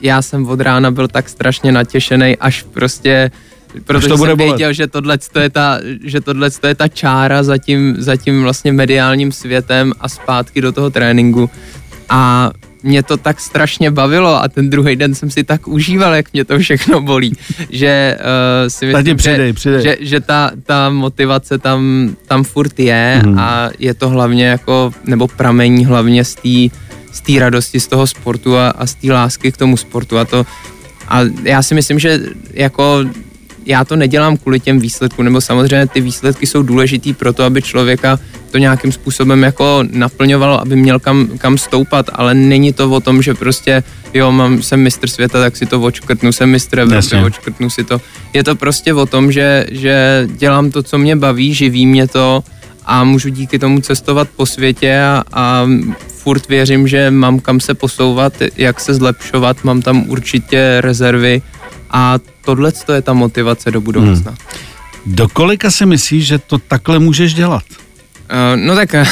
já 0.00 0.22
jsem 0.22 0.48
od 0.48 0.60
rána 0.60 0.90
byl 0.90 1.08
tak 1.08 1.28
strašně 1.28 1.72
natěšený, 1.72 2.36
až 2.36 2.62
prostě 2.62 3.30
protože 3.84 4.08
to 4.08 4.16
bude 4.16 4.30
jsem 4.30 4.38
bolet. 4.38 4.50
věděl, 4.50 4.72
že 4.72 4.86
tohle 4.86 5.18
je 5.40 5.50
ta, 5.50 5.78
že 6.04 6.20
tohle 6.20 6.50
je 6.66 6.74
ta 6.74 6.88
čára 6.88 7.42
za 7.42 7.58
tím, 7.58 7.96
za 7.98 8.16
tím 8.16 8.42
vlastně 8.42 8.72
mediálním 8.72 9.32
světem 9.32 9.92
a 10.00 10.08
zpátky 10.08 10.60
do 10.60 10.72
toho 10.72 10.90
tréninku. 10.90 11.50
A 12.08 12.50
mě 12.82 13.02
to 13.02 13.16
tak 13.16 13.40
strašně 13.40 13.90
bavilo 13.90 14.42
a 14.42 14.48
ten 14.48 14.70
druhý 14.70 14.96
den 14.96 15.14
jsem 15.14 15.30
si 15.30 15.44
tak 15.44 15.68
užíval, 15.68 16.14
jak 16.14 16.32
mě 16.32 16.44
to 16.44 16.58
všechno 16.58 17.00
bolí, 17.00 17.32
že 17.70 18.18
uh, 18.20 18.68
si 18.68 18.86
myslím, 18.86 19.16
přidej, 19.16 19.46
že, 19.46 19.52
přidej. 19.52 19.82
že, 19.82 19.96
že 20.00 20.20
ta, 20.20 20.50
ta 20.66 20.90
motivace 20.90 21.58
tam, 21.58 22.10
tam 22.26 22.44
furt 22.44 22.78
je 22.80 23.22
Mhm. 23.26 23.38
a 23.38 23.70
je 23.78 23.94
to 23.94 24.08
hlavně 24.08 24.46
jako, 24.46 24.92
nebo 25.04 25.28
pramení 25.28 25.84
hlavně 25.86 26.24
z 26.24 26.34
té 26.34 26.78
z 27.12 27.20
té 27.20 27.32
radosti 27.40 27.80
z 27.80 27.86
toho 27.86 28.06
sportu 28.06 28.56
a, 28.56 28.68
a 28.70 28.86
z 28.86 28.94
té 28.94 29.12
lásky 29.12 29.52
k 29.52 29.56
tomu 29.56 29.76
sportu 29.76 30.18
a 30.18 30.24
to 30.24 30.46
a 31.08 31.20
já 31.42 31.62
si 31.62 31.74
myslím, 31.74 31.98
že 31.98 32.20
jako 32.52 33.04
já 33.68 33.84
to 33.84 33.96
nedělám 33.96 34.36
kvůli 34.36 34.60
těm 34.60 34.80
výsledkům, 34.80 35.24
nebo 35.24 35.40
samozřejmě 35.40 35.86
ty 35.86 36.00
výsledky 36.00 36.46
jsou 36.46 36.62
důležitý 36.62 37.12
pro 37.12 37.32
to, 37.32 37.44
aby 37.44 37.62
člověka 37.62 38.18
to 38.50 38.58
nějakým 38.58 38.92
způsobem 38.92 39.42
jako 39.42 39.84
naplňovalo, 39.90 40.60
aby 40.60 40.76
měl 40.76 40.98
kam, 40.98 41.28
kam 41.38 41.58
stoupat, 41.58 42.10
ale 42.12 42.34
není 42.34 42.72
to 42.72 42.90
o 42.90 43.00
tom, 43.00 43.22
že 43.22 43.34
prostě 43.34 43.82
jo, 44.14 44.32
mám, 44.32 44.62
jsem 44.62 44.80
mistr 44.80 45.08
světa, 45.08 45.40
tak 45.40 45.56
si 45.56 45.66
to 45.66 45.80
očkrtnu, 45.80 46.32
jsem 46.32 46.50
mistr 46.50 46.78
Evropy, 46.78 47.16
očkrtnu 47.16 47.70
si 47.70 47.84
to. 47.84 48.00
Je 48.32 48.44
to 48.44 48.56
prostě 48.56 48.94
o 48.94 49.06
tom, 49.06 49.32
že, 49.32 49.66
že 49.70 50.26
dělám 50.36 50.70
to, 50.70 50.82
co 50.82 50.98
mě 50.98 51.16
baví, 51.16 51.54
živí 51.54 51.86
mě 51.86 52.08
to 52.08 52.44
a 52.86 53.04
můžu 53.04 53.28
díky 53.28 53.58
tomu 53.58 53.80
cestovat 53.80 54.28
po 54.36 54.46
světě 54.46 55.00
a, 55.00 55.24
a 55.32 55.66
furt 56.08 56.48
věřím, 56.48 56.88
že 56.88 57.10
mám 57.10 57.40
kam 57.40 57.60
se 57.60 57.74
posouvat, 57.74 58.32
jak 58.56 58.80
se 58.80 58.94
zlepšovat, 58.94 59.64
mám 59.64 59.82
tam 59.82 60.10
určitě 60.10 60.80
rezervy 60.80 61.42
a 61.90 62.18
tohle 62.48 62.72
je 62.94 63.02
ta 63.02 63.12
motivace 63.12 63.70
do 63.70 63.80
budoucna. 63.80 64.30
Hmm. 64.30 65.14
Do 65.14 65.28
kolika 65.28 65.70
si 65.70 65.86
myslíš, 65.86 66.26
že 66.26 66.38
to 66.38 66.58
takhle 66.58 66.98
můžeš 66.98 67.34
dělat? 67.34 67.62
Uh, 67.68 68.56
no 68.56 68.74
tak 68.74 68.94
eh, 68.94 69.04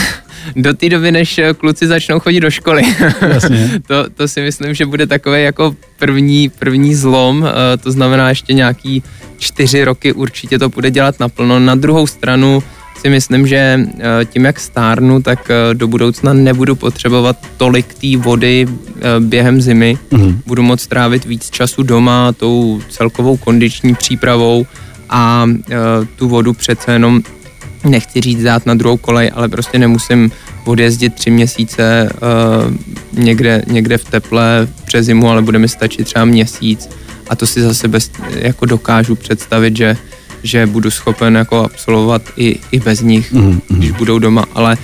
do 0.56 0.74
té 0.74 0.88
doby, 0.88 1.12
než 1.12 1.38
eh, 1.38 1.54
kluci 1.54 1.86
začnou 1.86 2.20
chodit 2.20 2.40
do 2.40 2.50
školy. 2.50 2.82
Jasně. 3.28 3.70
to, 3.86 4.10
to 4.10 4.28
si 4.28 4.40
myslím, 4.40 4.74
že 4.74 4.86
bude 4.86 5.06
takový 5.06 5.42
jako 5.42 5.76
první, 5.98 6.48
první 6.48 6.94
zlom, 6.94 7.42
uh, 7.42 7.48
to 7.80 7.92
znamená 7.92 8.28
ještě 8.28 8.52
nějaký 8.52 9.02
čtyři 9.38 9.84
roky 9.84 10.12
určitě 10.12 10.58
to 10.58 10.68
bude 10.68 10.90
dělat 10.90 11.20
naplno. 11.20 11.58
Na 11.58 11.74
druhou 11.74 12.06
stranu 12.06 12.62
si 13.00 13.08
myslím, 13.08 13.46
že 13.46 13.80
uh, 13.80 14.00
tím, 14.24 14.44
jak 14.44 14.60
stárnu, 14.60 15.22
tak 15.22 15.50
uh, 15.50 15.74
do 15.74 15.88
budoucna 15.88 16.32
nebudu 16.32 16.74
potřebovat 16.74 17.36
tolik 17.56 17.94
té 17.94 18.16
vody 18.16 18.66
uh, 18.68 19.24
během 19.24 19.60
zimy. 19.60 19.98
Mhm. 20.10 20.40
Budu 20.46 20.62
moct 20.62 20.86
trávit 20.86 21.24
víc 21.24 21.50
času 21.50 21.82
doma, 21.82 22.32
tou 22.32 22.80
celkovou 22.88 23.36
kondiční 23.36 23.94
přípravou 23.94 24.66
a 25.10 25.46
tu 26.16 26.28
vodu 26.28 26.52
přece 26.52 26.92
jenom 26.92 27.22
nechci 27.84 28.20
říct 28.20 28.42
dát 28.42 28.66
na 28.66 28.74
druhou 28.74 28.96
kolej, 28.96 29.30
ale 29.34 29.48
prostě 29.48 29.78
nemusím 29.78 30.30
odjezdit 30.64 31.14
tři 31.14 31.30
měsíce 31.30 32.10
uh, 32.12 32.74
někde, 33.24 33.62
někde 33.66 33.98
v 33.98 34.04
teple 34.04 34.68
přes 34.84 35.06
zimu, 35.06 35.30
ale 35.30 35.42
bude 35.42 35.58
mi 35.58 35.68
stačit 35.68 36.04
třeba 36.04 36.24
měsíc 36.24 36.88
a 37.28 37.36
to 37.36 37.46
si 37.46 37.60
za 37.60 37.74
sebe 37.74 37.98
jako 38.34 38.66
dokážu 38.66 39.14
představit, 39.14 39.76
že, 39.76 39.96
že 40.42 40.66
budu 40.66 40.90
schopen 40.90 41.34
jako 41.36 41.64
absolvovat 41.64 42.22
i, 42.36 42.56
i 42.72 42.80
bez 42.80 43.00
nich, 43.00 43.32
Mhm, 43.32 43.60
když 43.68 43.90
budou 43.90 44.18
doma, 44.18 44.44
ale 44.54 44.76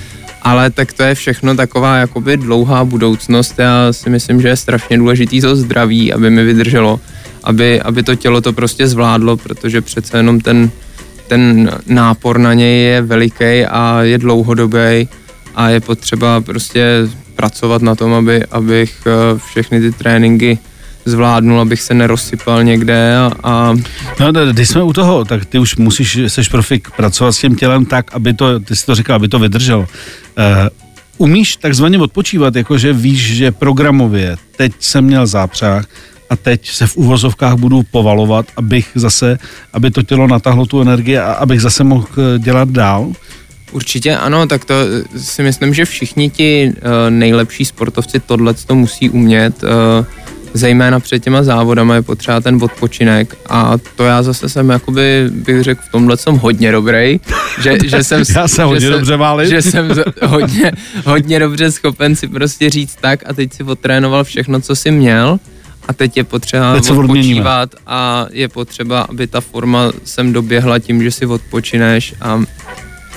ale 0.45 0.71
tak 0.71 0.93
to 0.93 1.03
je 1.03 1.15
všechno 1.15 1.55
taková 1.55 1.97
jakoby 1.97 2.37
dlouhá 2.37 2.85
budoucnost. 2.85 3.55
Já 3.59 3.93
si 3.93 4.11
myslím, 4.11 4.41
že 4.41 4.49
je 4.49 4.57
strašně 4.57 4.99
důležitý 4.99 5.41
to 5.41 5.57
zdraví, 5.57 6.13
aby 6.13 6.31
mi 6.31 6.45
vydrželo, 6.45 7.01
aby, 7.45 7.81
aby 7.81 8.03
to 8.03 8.15
tělo 8.15 8.41
to 8.41 8.53
prostě 8.53 8.87
zvládlo, 8.87 9.37
protože 9.37 9.81
přece 9.81 10.17
jenom 10.17 10.41
ten, 10.41 10.71
ten 11.29 11.71
nápor 11.87 12.39
na 12.39 12.55
něj 12.55 12.83
je 12.85 13.03
veliký 13.03 13.65
a 13.71 14.03
je 14.03 14.19
dlouhodobý 14.19 15.09
a 15.55 15.69
je 15.69 15.81
potřeba 15.81 16.41
prostě 16.41 16.87
pracovat 17.37 17.83
na 17.83 17.95
tom, 17.95 18.15
aby, 18.15 18.45
abych 18.51 18.95
eh, 19.07 19.39
všechny 19.47 19.81
ty 19.81 19.93
tréninky 19.93 20.59
zvládnul, 21.05 21.61
abych 21.61 21.83
se 21.83 21.95
nerozsypal 21.95 22.65
někde 22.65 23.17
a, 23.17 23.31
a 23.43 23.75
No, 24.21 24.33
když 24.53 24.69
jsme 24.69 24.83
u 24.83 24.93
toho, 24.93 25.25
tak 25.25 25.45
ty 25.45 25.59
už 25.59 25.77
musíš, 25.77 26.19
seš 26.29 26.49
profik, 26.49 26.91
pracovat 26.91 27.33
s 27.33 27.39
tím 27.39 27.57
tělem 27.57 27.87
tak, 27.87 28.15
aby 28.15 28.35
to, 28.35 28.61
ty 28.61 28.77
jsi 28.77 28.87
to 28.87 28.95
říkal, 28.95 29.17
aby 29.17 29.29
to 29.29 29.39
vydrželo. 29.39 29.81
Uh, 29.81 29.87
umíš 31.19 31.57
takzvaně 31.57 31.99
odpočívat, 31.99 32.57
jakože 32.57 32.93
víš, 32.93 33.37
že 33.37 33.53
programově 33.53 34.37
teď 34.57 34.73
jsem 34.79 35.05
měl 35.05 35.27
zápřah 35.27 35.87
a 36.31 36.37
teď 36.37 36.71
se 36.71 36.87
v 36.87 36.97
uvozovkách 36.97 37.55
budu 37.55 37.83
povalovat, 37.91 38.47
abych 38.57 38.91
zase, 38.95 39.39
aby 39.73 39.91
to 39.91 40.03
tělo 40.03 40.27
natáhlo 40.27 40.67
tu 40.67 40.81
energii 40.81 41.19
a 41.19 41.33
abych 41.33 41.61
zase 41.61 41.85
mohl 41.85 42.07
eh, 42.11 42.39
dělat 42.39 42.69
dál. 42.69 43.13
Určitě 43.73 44.17
ano, 44.17 44.47
tak 44.47 44.65
to 44.65 44.75
eh, 44.75 45.19
si 45.19 45.43
myslím, 45.43 45.75
že 45.75 45.85
všichni 45.85 46.31
ti 46.31 46.73
uh, 46.73 47.11
nejlepší 47.11 47.65
sportovci 47.65 48.21
tohle 48.21 48.55
to 48.55 48.75
musí 48.75 49.11
umět. 49.11 49.65
Zejména 50.55 51.01
před 51.01 51.25
těma 51.25 51.43
závodama 51.43 51.95
je 51.95 52.03
potřeba 52.03 52.41
ten 52.41 52.59
odpočinek 52.63 53.35
a 53.49 53.75
to 53.97 54.05
já 54.05 54.23
zase 54.23 54.49
jsem 54.49 54.69
jakoby 54.71 55.27
bych 55.31 55.63
řekl 55.63 55.81
v 55.89 55.93
tomhle 55.93 56.17
jsem 56.17 56.37
hodně 56.39 56.73
dobrý, 56.73 57.21
že, 57.63 57.79
že 57.85 58.05
jsem 58.05 58.23
Já 58.37 58.49
se 58.49 58.57
že 58.57 58.63
hodně 58.65 58.81
jsem- 58.81 58.91
dobře 58.93 59.17
válím. 59.17 59.51
že 59.51 59.63
jsem 59.63 59.89
hodně, 60.27 60.73
hodně 61.07 61.39
dobře 61.39 61.73
schopen 61.73 62.17
si 62.17 62.29
prostě 62.29 62.71
říct 62.71 62.97
tak 63.01 63.21
a 63.27 63.33
teď 63.33 63.53
si 63.53 63.63
otrénoval 63.65 64.25
všechno, 64.25 64.61
co 64.61 64.77
si 64.77 64.91
měl 64.91 65.39
a 65.89 65.93
teď 65.93 66.17
je 66.17 66.25
potřeba 66.25 66.75
Teď 66.75 66.91
odpočívat 66.91 67.75
a 67.87 68.27
je 68.31 68.49
potřeba, 68.49 69.01
aby 69.01 69.27
ta 69.27 69.41
forma 69.41 69.93
sem 70.05 70.33
doběhla 70.33 70.79
tím, 70.79 71.03
že 71.03 71.11
si 71.11 71.27
odpočineš 71.27 72.15
a 72.21 72.41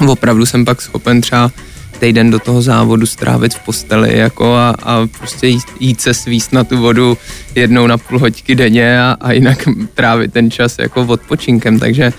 opravdu 0.08 0.46
jsem 0.46 0.66
pak 0.66 0.82
schopen 0.82 1.22
třeba 1.22 1.52
týden 2.00 2.32
do 2.32 2.40
toho 2.40 2.62
závodu 2.62 3.06
strávit 3.06 3.54
v 3.54 3.60
posteli 3.60 4.18
jako 4.18 4.56
a, 4.56 4.76
a 4.84 5.08
prostě 5.20 5.48
jít, 5.48 5.64
jít 5.80 6.02
se 6.02 6.14
svíst 6.14 6.54
na 6.54 6.64
tu 6.64 6.78
vodu 6.78 7.18
jednou 7.56 7.88
na 7.88 7.98
půl 7.98 8.20
hoďky 8.20 8.56
denně 8.56 9.02
a, 9.02 9.18
a 9.22 9.32
jinak 9.32 9.68
trávit 9.94 10.34
ten 10.34 10.52
čas 10.52 10.80
jako 10.80 11.02
odpočinkem, 11.02 11.80
takže 11.80 12.14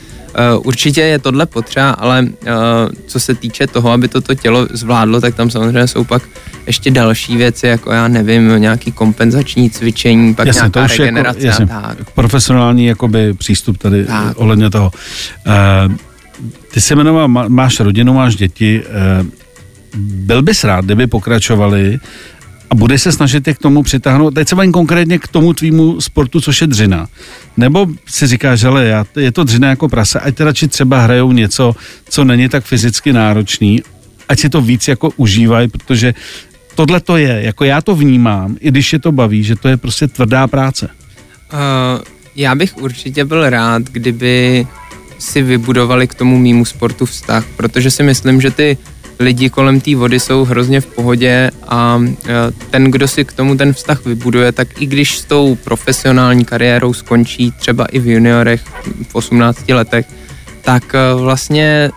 Uh, 0.54 0.66
určitě 0.66 1.00
je 1.00 1.18
tohle 1.18 1.46
potřeba, 1.46 1.90
ale 1.90 2.22
uh, 2.22 2.28
co 3.06 3.20
se 3.20 3.34
týče 3.34 3.66
toho, 3.66 3.90
aby 3.90 4.08
toto 4.08 4.34
tělo 4.34 4.66
zvládlo, 4.70 5.20
tak 5.20 5.34
tam 5.34 5.50
samozřejmě 5.50 5.86
jsou 5.86 6.04
pak 6.04 6.22
ještě 6.66 6.90
další 6.90 7.36
věci, 7.36 7.66
jako 7.66 7.92
já 7.92 8.08
nevím, 8.08 8.60
nějaký 8.60 8.92
kompenzační 8.92 9.70
cvičení, 9.70 10.34
pak 10.34 10.46
Jasně, 10.46 10.70
to 10.70 10.78
nějaká 10.78 10.84
už 10.84 10.98
je 10.98 11.04
jako, 11.04 11.16
regenerace 11.16 11.46
jasně, 11.46 11.64
a 11.64 11.80
tak. 11.80 12.10
profesionální 12.10 12.86
jakoby 12.86 13.34
přístup 13.34 13.78
tady 13.78 14.04
tak. 14.04 14.38
ohledně 14.38 14.70
toho. 14.70 14.90
Uh, 15.88 15.94
ty 16.72 16.80
se 16.80 16.94
jmenoval, 16.94 17.28
má- 17.28 17.48
máš 17.48 17.80
rodinu, 17.80 18.14
máš 18.14 18.36
děti. 18.36 18.82
Byl 19.96 20.42
bys 20.42 20.64
rád, 20.64 20.84
kdyby 20.84 21.06
pokračovali 21.06 21.98
a 22.70 22.74
budeš 22.74 23.02
se 23.02 23.12
snažit 23.12 23.46
je 23.48 23.54
k 23.54 23.58
tomu 23.58 23.82
přitáhnout, 23.82 24.34
teď 24.34 24.48
se 24.48 24.54
bavím 24.54 24.72
konkrétně 24.72 25.18
k 25.18 25.28
tomu 25.28 25.52
tvýmu 25.52 26.00
sportu, 26.00 26.40
což 26.40 26.60
je 26.60 26.66
dřina. 26.66 27.06
Nebo 27.56 27.86
si 28.06 28.26
říkáš, 28.26 28.60
že 28.60 28.68
já, 28.80 29.04
je 29.16 29.32
to 29.32 29.44
dřina 29.44 29.68
jako 29.68 29.88
prase, 29.88 30.20
ať 30.20 30.40
radši 30.40 30.68
třeba 30.68 31.00
hrajou 31.00 31.32
něco, 31.32 31.76
co 32.08 32.24
není 32.24 32.48
tak 32.48 32.64
fyzicky 32.64 33.12
náročný, 33.12 33.82
ať 34.28 34.38
si 34.40 34.48
to 34.48 34.60
víc 34.60 34.88
jako 34.88 35.10
užívají, 35.16 35.68
protože 35.68 36.14
tohle 36.74 37.00
to 37.00 37.16
je, 37.16 37.40
jako 37.42 37.64
já 37.64 37.80
to 37.80 37.96
vnímám, 37.96 38.56
i 38.60 38.68
když 38.68 38.92
je 38.92 38.98
to 38.98 39.12
baví, 39.12 39.44
že 39.44 39.56
to 39.56 39.68
je 39.68 39.76
prostě 39.76 40.08
tvrdá 40.08 40.46
práce. 40.46 40.88
Uh, 41.52 42.02
já 42.36 42.54
bych 42.54 42.76
určitě 42.76 43.24
byl 43.24 43.50
rád, 43.50 43.82
kdyby 43.82 44.66
si 45.18 45.42
vybudovali 45.42 46.08
k 46.08 46.14
tomu 46.14 46.38
mýmu 46.38 46.64
sportu 46.64 47.06
vztah, 47.06 47.44
protože 47.56 47.90
si 47.90 48.02
myslím, 48.02 48.40
že 48.40 48.50
ty 48.50 48.78
lidi 49.18 49.50
kolem 49.50 49.80
té 49.80 49.96
vody 49.96 50.20
jsou 50.20 50.44
hrozně 50.44 50.80
v 50.80 50.86
pohodě 50.86 51.50
a 51.68 51.96
uh, 51.96 52.10
ten, 52.70 52.84
kdo 52.90 53.08
si 53.08 53.24
k 53.24 53.32
tomu 53.32 53.56
ten 53.56 53.72
vztah 53.72 54.04
vybuduje, 54.04 54.52
tak 54.52 54.82
i 54.82 54.86
když 54.86 55.18
s 55.18 55.24
tou 55.24 55.54
profesionální 55.54 56.44
kariérou 56.44 56.92
skončí 56.92 57.52
třeba 57.52 57.84
i 57.84 57.98
v 57.98 58.06
juniorech 58.06 58.62
v 59.08 59.14
18 59.14 59.68
letech, 59.68 60.06
tak 60.62 60.94
uh, 61.14 61.20
vlastně 61.20 61.90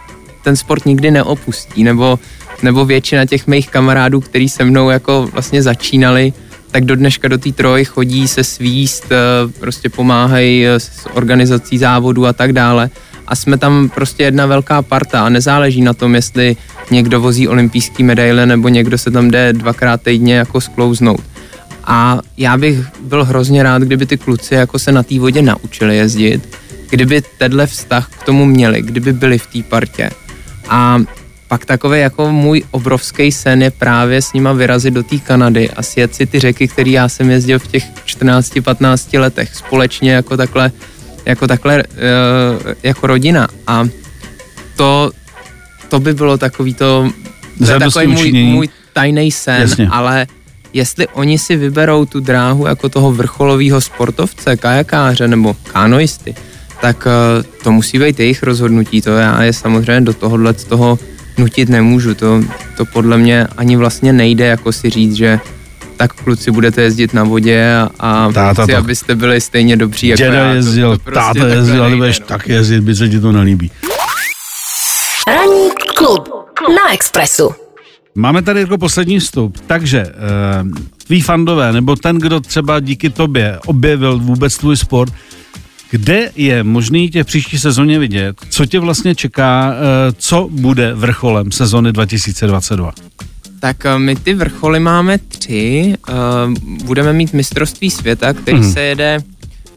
ten 0.43 0.55
sport 0.55 0.86
nikdy 0.86 1.12
neopustí, 1.12 1.84
nebo, 1.84 2.19
nebo 2.63 2.86
většina 2.86 3.25
těch 3.25 3.47
mých 3.47 3.69
kamarádů, 3.69 4.21
který 4.21 4.49
se 4.49 4.63
mnou 4.63 4.89
jako 4.89 5.29
vlastně 5.34 5.63
začínali, 5.63 6.34
tak 6.71 6.86
do 6.86 6.95
dneška 6.95 7.27
do 7.27 7.38
té 7.38 7.51
troj 7.51 7.86
chodí 7.86 8.27
se 8.27 8.43
svíst, 8.43 9.05
eh, 9.12 9.51
prostě 9.60 9.89
pomáhají 9.89 10.65
s 10.65 11.08
organizací 11.13 11.77
závodu 11.77 12.25
a 12.25 12.34
tak 12.34 12.53
dále. 12.53 12.89
A 13.30 13.36
jsme 13.36 13.58
tam 13.58 13.89
prostě 13.89 14.24
jedna 14.24 14.46
velká 14.46 14.82
parta 14.82 15.26
a 15.26 15.30
nezáleží 15.30 15.82
na 15.82 15.94
tom, 15.94 16.15
jestli 16.15 16.56
někdo 16.92 17.22
vozí 17.22 17.48
olympijský 17.48 18.04
medaile 18.04 18.46
nebo 18.46 18.70
někdo 18.70 18.98
se 18.98 19.12
tam 19.12 19.32
jde 19.32 19.54
dvakrát 19.54 20.02
týdně 20.02 20.36
jako 20.36 20.62
sklouznout. 20.62 21.24
A 21.84 22.20
já 22.38 22.58
bych 22.58 22.78
byl 23.02 23.26
hrozně 23.26 23.63
rád, 23.63 23.82
kdyby 23.82 24.06
ty 24.06 24.18
kluci 24.18 24.56
jako 24.56 24.80
se 24.80 24.92
na 24.92 25.04
té 25.04 25.20
vodě 25.20 25.42
naučili 25.42 25.98
jezdit, 25.98 26.58
kdyby 26.89 27.22
tenhle 27.38 27.68
vztah 27.68 28.10
k 28.20 28.24
tomu 28.24 28.46
měli, 28.46 28.82
kdyby 28.82 29.13
byli 29.13 29.38
v 29.38 29.48
té 29.48 29.63
partě. 29.63 30.10
A 30.70 31.00
pak 31.48 31.65
takový 31.65 32.00
jako 32.00 32.32
můj 32.32 32.63
obrovský 32.72 33.32
sen 33.32 33.62
je 33.62 33.72
právě 33.72 34.22
s 34.22 34.34
nima 34.34 34.54
vyrazit 34.54 34.94
do 34.94 35.04
té 35.04 35.18
Kanady 35.18 35.70
a 35.70 35.84
sjet 35.84 36.15
si 36.15 36.26
ty 36.26 36.39
řeky, 36.39 36.68
které 36.68 36.89
já 36.89 37.10
jsem 37.10 37.30
jezdil 37.30 37.60
v 37.60 37.68
těch 37.68 37.84
14-15 38.06 39.20
letech 39.20 39.56
společně 39.56 40.12
jako 40.12 40.38
takhle, 40.38 40.72
jako 41.25 41.47
takhle 41.47 41.84
uh, 41.84 42.73
jako 42.84 43.08
rodina. 43.08 43.47
A 43.67 43.88
to, 44.75 45.12
to 45.89 45.99
by 45.99 46.13
bylo 46.13 46.38
takový 46.38 46.73
to, 46.73 47.10
to 47.58 47.71
je 47.71 47.79
takový 47.79 48.08
můj, 48.08 48.32
můj 48.32 48.69
tajný 48.93 49.32
sen, 49.32 49.62
Jasně. 49.62 49.88
ale 49.91 50.27
jestli 50.73 51.08
oni 51.08 51.38
si 51.38 51.55
vyberou 51.55 52.05
tu 52.05 52.19
dráhu 52.19 52.67
jako 52.67 52.89
toho 52.89 53.12
vrcholového 53.12 53.82
sportovce, 53.82 54.58
kajakáře 54.58 55.27
nebo 55.27 55.55
kanoisty, 55.63 56.36
tak 56.82 57.05
uh, 57.05 57.43
to 57.63 57.71
musí 57.71 57.99
být 57.99 58.19
jejich 58.19 58.43
rozhodnutí. 58.43 59.01
To 59.01 59.10
já 59.10 59.43
je 59.43 59.53
samozřejmě 59.53 60.01
do 60.01 60.13
tohohle 60.13 60.53
z 60.53 60.63
toho 60.63 60.99
nutit 61.38 61.69
nemůžu. 61.69 62.13
To, 62.13 62.43
to 62.77 62.86
podle 62.86 63.17
mě 63.17 63.47
ani 63.58 63.75
vlastně 63.75 64.13
nejde 64.13 64.45
jako 64.45 64.71
si 64.71 64.89
říct, 64.89 65.15
že 65.15 65.39
tak 65.99 66.13
kluci 66.13 66.51
budete 66.51 66.81
jezdit 66.81 67.13
na 67.13 67.23
vodě 67.23 67.75
a, 67.75 67.89
a 67.99 68.31
táta 68.31 68.63
chci, 68.63 68.71
to... 68.71 68.77
abyste 68.77 69.15
byli 69.15 69.41
stejně 69.41 69.77
dobří 69.77 70.07
jako 70.07 70.23
Děda 70.23 70.33
já. 70.33 70.53
jezdil, 70.53 70.91
to, 70.91 70.97
to 70.97 71.03
prostě 71.03 71.19
táta 71.39 71.47
jezdil, 71.47 71.83
ale 71.83 71.95
budeš 71.95 72.19
no. 72.19 72.25
tak 72.25 72.47
jezdit, 72.47 72.81
by 72.81 72.95
se 72.95 73.09
ti 73.09 73.19
to 73.19 73.31
nelíbí. 73.31 73.71
Ranní 75.27 75.69
klub 75.95 76.29
na 76.59 76.93
Expressu. 76.93 77.49
Máme 78.15 78.41
tady 78.41 78.59
jako 78.59 78.77
poslední 78.77 79.19
vstup, 79.19 79.57
takže 79.67 80.05
uh, 80.05 80.71
tví 81.07 81.21
fandové, 81.21 81.73
nebo 81.73 81.95
ten, 81.95 82.19
kdo 82.19 82.39
třeba 82.39 82.79
díky 82.79 83.09
tobě 83.09 83.59
objevil 83.65 84.19
vůbec 84.19 84.57
tvůj 84.57 84.77
sport, 84.77 85.13
kde 85.91 86.31
je 86.35 86.63
možný 86.63 87.09
tě 87.09 87.23
v 87.23 87.27
příští 87.27 87.59
sezóně 87.59 87.99
vidět? 87.99 88.35
Co 88.49 88.65
tě 88.65 88.79
vlastně 88.79 89.15
čeká? 89.15 89.73
Eh, 89.73 90.13
co 90.17 90.47
bude 90.51 90.93
vrcholem 90.93 91.51
sezony 91.51 91.91
2022? 91.91 92.93
Tak 93.60 93.86
eh, 93.86 94.00
my 94.00 94.15
ty 94.15 94.34
vrcholy 94.34 94.80
máme 94.80 95.17
tři. 95.17 95.93
Eh, 96.10 96.13
budeme 96.86 97.13
mít 97.13 97.34
mistrovství 97.34 97.91
světa, 97.91 98.34
který 98.34 98.58
hmm. 98.58 98.74
se 98.74 98.82
jede 98.82 99.19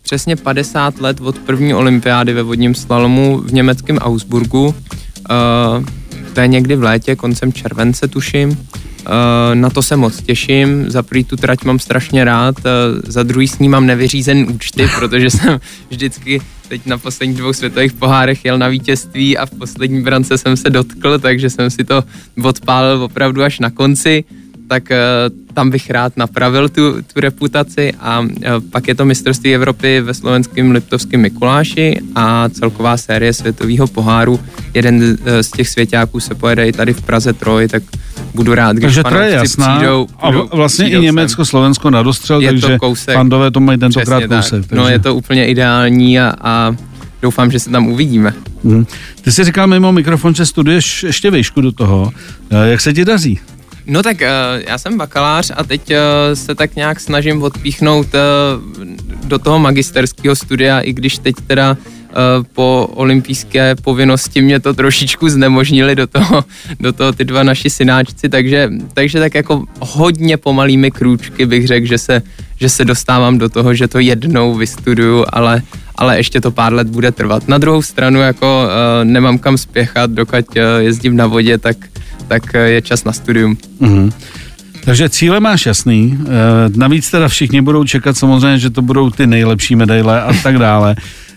přesně 0.02 0.36
50 0.36 1.00
let 1.00 1.20
od 1.20 1.38
první 1.38 1.74
olympiády 1.74 2.32
ve 2.32 2.42
vodním 2.42 2.74
slalomu 2.74 3.38
v 3.38 3.52
německém 3.52 3.98
Augsburgu. 3.98 4.74
To 6.34 6.40
je 6.40 6.48
někdy 6.48 6.76
v 6.76 6.82
létě, 6.82 7.16
koncem 7.16 7.52
července 7.52 8.08
tuším. 8.08 8.66
Na 9.54 9.70
to 9.70 9.82
se 9.82 9.96
moc 9.96 10.22
těším. 10.22 10.90
Za 10.90 11.02
prvý 11.02 11.24
tu 11.24 11.36
trať 11.36 11.64
mám 11.64 11.78
strašně 11.78 12.24
rád, 12.24 12.54
za 13.06 13.22
druhý 13.22 13.48
s 13.48 13.58
ní 13.58 13.68
mám 13.68 13.86
nevyřízen 13.86 14.46
účty, 14.54 14.88
protože 14.98 15.30
jsem 15.30 15.60
vždycky 15.90 16.40
teď 16.72 16.86
na 16.86 16.98
posledních 16.98 17.38
dvou 17.38 17.52
světových 17.52 17.92
pohárech 17.92 18.44
jel 18.44 18.58
na 18.58 18.68
vítězství 18.68 19.38
a 19.38 19.46
v 19.46 19.50
poslední 19.50 20.02
brance 20.02 20.38
jsem 20.38 20.56
se 20.56 20.70
dotkl, 20.70 21.18
takže 21.18 21.50
jsem 21.50 21.70
si 21.70 21.84
to 21.84 22.04
odpálil 22.44 23.02
opravdu 23.02 23.42
až 23.42 23.60
na 23.60 23.70
konci 23.70 24.24
tak 24.72 24.88
uh, 24.90 24.96
tam 25.54 25.70
bych 25.70 25.90
rád 25.90 26.16
napravil 26.16 26.68
tu, 26.68 27.02
tu 27.02 27.20
reputaci 27.20 27.92
a 28.00 28.20
uh, 28.20 28.26
pak 28.72 28.88
je 28.88 28.94
to 28.94 29.04
mistrovství 29.04 29.54
Evropy 29.54 30.00
ve 30.00 30.14
slovenském 30.14 30.70
Liptovském 30.70 31.20
Mikuláši 31.20 32.00
a 32.14 32.48
celková 32.48 32.96
série 32.96 33.32
světového 33.32 33.86
poháru. 33.86 34.40
Jeden 34.74 35.18
z 35.40 35.50
těch 35.50 35.68
svěťáků 35.68 36.20
se 36.20 36.34
pojede 36.34 36.68
i 36.68 36.72
tady 36.72 36.92
v 36.92 37.02
Praze 37.02 37.32
Troj, 37.32 37.68
tak 37.68 37.82
budu 38.34 38.54
rád, 38.54 38.76
když 38.76 38.84
takže 38.84 39.02
to 39.02 39.16
je 39.16 39.30
jasná. 39.30 39.76
Přijdou, 39.76 40.06
a 40.18 40.30
vlastně 40.30 40.84
přijdou 40.84 41.00
i 41.00 41.04
Německo, 41.04 41.44
sem. 41.44 41.50
Slovensko 41.50 41.90
nadostřel, 41.90 42.40
je 42.40 42.48
takže 42.48 42.68
to 42.68 42.78
kousek, 42.78 43.14
fandové 43.14 43.50
to 43.50 43.60
mají 43.60 43.78
tentokrát 43.78 44.22
kousek. 44.24 44.50
Takže... 44.50 44.76
No 44.76 44.88
je 44.88 44.98
to 44.98 45.14
úplně 45.14 45.46
ideální 45.46 46.20
a, 46.20 46.32
a 46.40 46.76
doufám, 47.22 47.50
že 47.50 47.58
se 47.58 47.70
tam 47.70 47.86
uvidíme. 47.86 48.32
Hmm. 48.64 48.86
Ty 49.20 49.32
jsi 49.32 49.44
říkal 49.44 49.66
mimo 49.66 49.92
mikrofon, 49.92 50.34
že 50.34 50.46
studuješ 50.46 51.02
ještě 51.02 51.30
výšku 51.30 51.60
do 51.60 51.72
toho. 51.72 52.12
Jak 52.64 52.80
se 52.80 52.92
ti 52.92 53.04
daří? 53.04 53.40
No 53.86 54.02
tak 54.02 54.16
uh, 54.20 54.26
já 54.68 54.78
jsem 54.78 54.98
bakalář 54.98 55.52
a 55.56 55.64
teď 55.64 55.90
uh, 55.90 55.96
se 56.34 56.54
tak 56.54 56.76
nějak 56.76 57.00
snažím 57.00 57.42
odpíchnout 57.42 58.06
uh, 58.06 58.84
do 59.24 59.38
toho 59.38 59.58
magisterského 59.58 60.36
studia, 60.36 60.80
i 60.80 60.92
když 60.92 61.18
teď 61.18 61.34
teda 61.46 61.76
po 62.52 62.88
olympijské 62.94 63.74
povinnosti 63.74 64.42
mě 64.42 64.60
to 64.60 64.74
trošičku 64.74 65.28
znemožnili 65.28 65.96
do 65.96 66.06
toho, 66.06 66.44
do 66.80 66.92
toho 66.92 67.12
ty 67.12 67.24
dva 67.24 67.42
naši 67.42 67.70
synáčci, 67.70 68.28
takže, 68.28 68.70
takže 68.94 69.20
tak 69.20 69.34
jako 69.34 69.64
hodně 69.80 70.36
pomalými 70.36 70.90
krůčky 70.90 71.46
bych 71.46 71.66
řekl, 71.66 71.86
že 71.86 71.98
se, 71.98 72.22
že 72.60 72.68
se 72.68 72.84
dostávám 72.84 73.38
do 73.38 73.48
toho, 73.48 73.74
že 73.74 73.88
to 73.88 73.98
jednou 73.98 74.54
vystuduju, 74.54 75.24
ale, 75.32 75.62
ale 75.94 76.16
ještě 76.16 76.40
to 76.40 76.50
pár 76.50 76.72
let 76.72 76.88
bude 76.88 77.12
trvat. 77.12 77.48
Na 77.48 77.58
druhou 77.58 77.82
stranu 77.82 78.20
jako 78.20 78.68
nemám 79.04 79.38
kam 79.38 79.58
spěchat, 79.58 80.10
dokud 80.10 80.46
jezdím 80.78 81.16
na 81.16 81.26
vodě, 81.26 81.58
tak 81.58 81.76
tak 82.32 82.54
eh, 82.54 82.80
je 82.80 82.80
čas 82.82 83.04
na 83.04 83.12
studium. 83.12 83.52
Mm-hmm. 83.80 84.12
Takže 84.84 85.08
cíle 85.08 85.40
máš 85.40 85.66
jasný, 85.66 86.10
e, 86.10 86.18
navíc 86.74 87.10
teda 87.10 87.28
všichni 87.28 87.62
budou 87.62 87.84
čekat 87.84 88.16
samozřejmě, 88.16 88.58
že 88.58 88.70
to 88.70 88.82
budou 88.82 89.10
ty 89.10 89.26
nejlepší 89.26 89.76
medaile 89.76 90.22
a 90.22 90.32
tak 90.42 90.58
dále. 90.58 90.96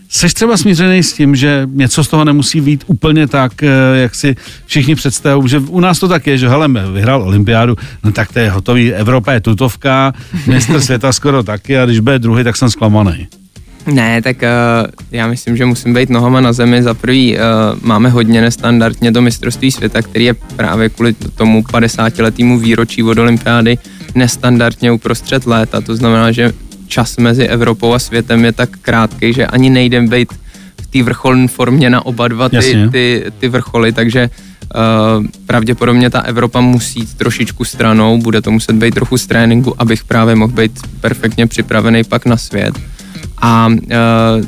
Seš 0.09 0.33
třeba 0.33 0.57
smířený 0.57 1.03
s 1.03 1.13
tím, 1.13 1.35
že 1.35 1.67
něco 1.71 2.03
z 2.03 2.07
toho 2.07 2.25
nemusí 2.25 2.61
být 2.61 2.83
úplně 2.87 3.27
tak, 3.27 3.63
eh, 3.63 3.69
jak 4.01 4.15
si 4.15 4.35
všichni 4.65 4.95
představují, 4.95 5.49
že 5.49 5.59
u 5.59 5.79
nás 5.79 5.99
to 5.99 6.07
tak 6.07 6.27
je, 6.27 6.37
že 6.37 6.49
hele, 6.49 6.67
vyhrál 6.93 7.21
olympiádu, 7.21 7.75
no 8.03 8.11
tak 8.11 8.33
to 8.33 8.39
je 8.39 8.49
hotový, 8.49 8.93
Evropa 8.93 9.33
je 9.33 9.41
tutovka, 9.41 10.13
mistr 10.47 10.81
světa 10.81 11.13
skoro 11.13 11.43
taky 11.43 11.77
a 11.77 11.85
když 11.85 11.99
bude 11.99 12.19
druhý, 12.19 12.43
tak 12.43 12.55
jsem 12.55 12.69
zklamaný. 12.69 13.27
Ne, 13.87 14.21
tak 14.21 14.37
uh, 14.41 14.91
já 15.11 15.27
myslím, 15.27 15.57
že 15.57 15.65
musím 15.65 15.93
být 15.93 16.09
nohama 16.09 16.41
na 16.41 16.53
zemi. 16.53 16.83
Za 16.83 16.93
prvý 16.93 17.37
uh, 17.37 17.41
máme 17.81 18.09
hodně 18.09 18.41
nestandardně 18.41 19.11
do 19.11 19.21
mistrovství 19.21 19.71
světa, 19.71 20.01
který 20.01 20.25
je 20.25 20.33
právě 20.33 20.89
kvůli 20.89 21.13
tomu 21.13 21.61
50-letému 21.61 22.59
výročí 22.59 23.03
od 23.03 23.17
olympiády 23.17 23.77
nestandardně 24.15 24.91
uprostřed 24.91 25.45
léta. 25.45 25.81
To 25.81 25.95
znamená, 25.95 26.31
že 26.31 26.53
čas 26.87 27.17
mezi 27.17 27.43
Evropou 27.43 27.93
a 27.93 27.99
světem 27.99 28.45
je 28.45 28.51
tak 28.51 28.69
krátký, 28.81 29.33
že 29.33 29.47
ani 29.47 29.69
nejdem 29.69 30.07
být 30.07 30.33
v 30.81 30.87
té 30.87 31.03
vrcholné 31.03 31.47
formě 31.47 31.89
na 31.89 32.05
oba 32.05 32.27
dva 32.27 32.49
ty, 32.49 32.89
ty, 32.91 33.25
ty 33.39 33.47
vrcholy, 33.47 33.91
takže 33.91 34.29
Uh, 34.75 35.25
pravděpodobně 35.45 36.09
ta 36.09 36.19
Evropa 36.19 36.61
musí 36.61 36.99
jít 36.99 37.13
trošičku 37.13 37.63
stranou, 37.63 38.17
bude 38.17 38.41
to 38.41 38.51
muset 38.51 38.75
být 38.75 38.93
trochu 38.93 39.17
z 39.17 39.27
tréninku, 39.27 39.81
abych 39.81 40.03
právě 40.03 40.35
mohl 40.35 40.53
být 40.53 40.71
perfektně 41.01 41.47
připravený 41.47 42.03
pak 42.03 42.25
na 42.25 42.37
svět. 42.37 42.73
A 43.41 43.67
uh, 43.67 44.45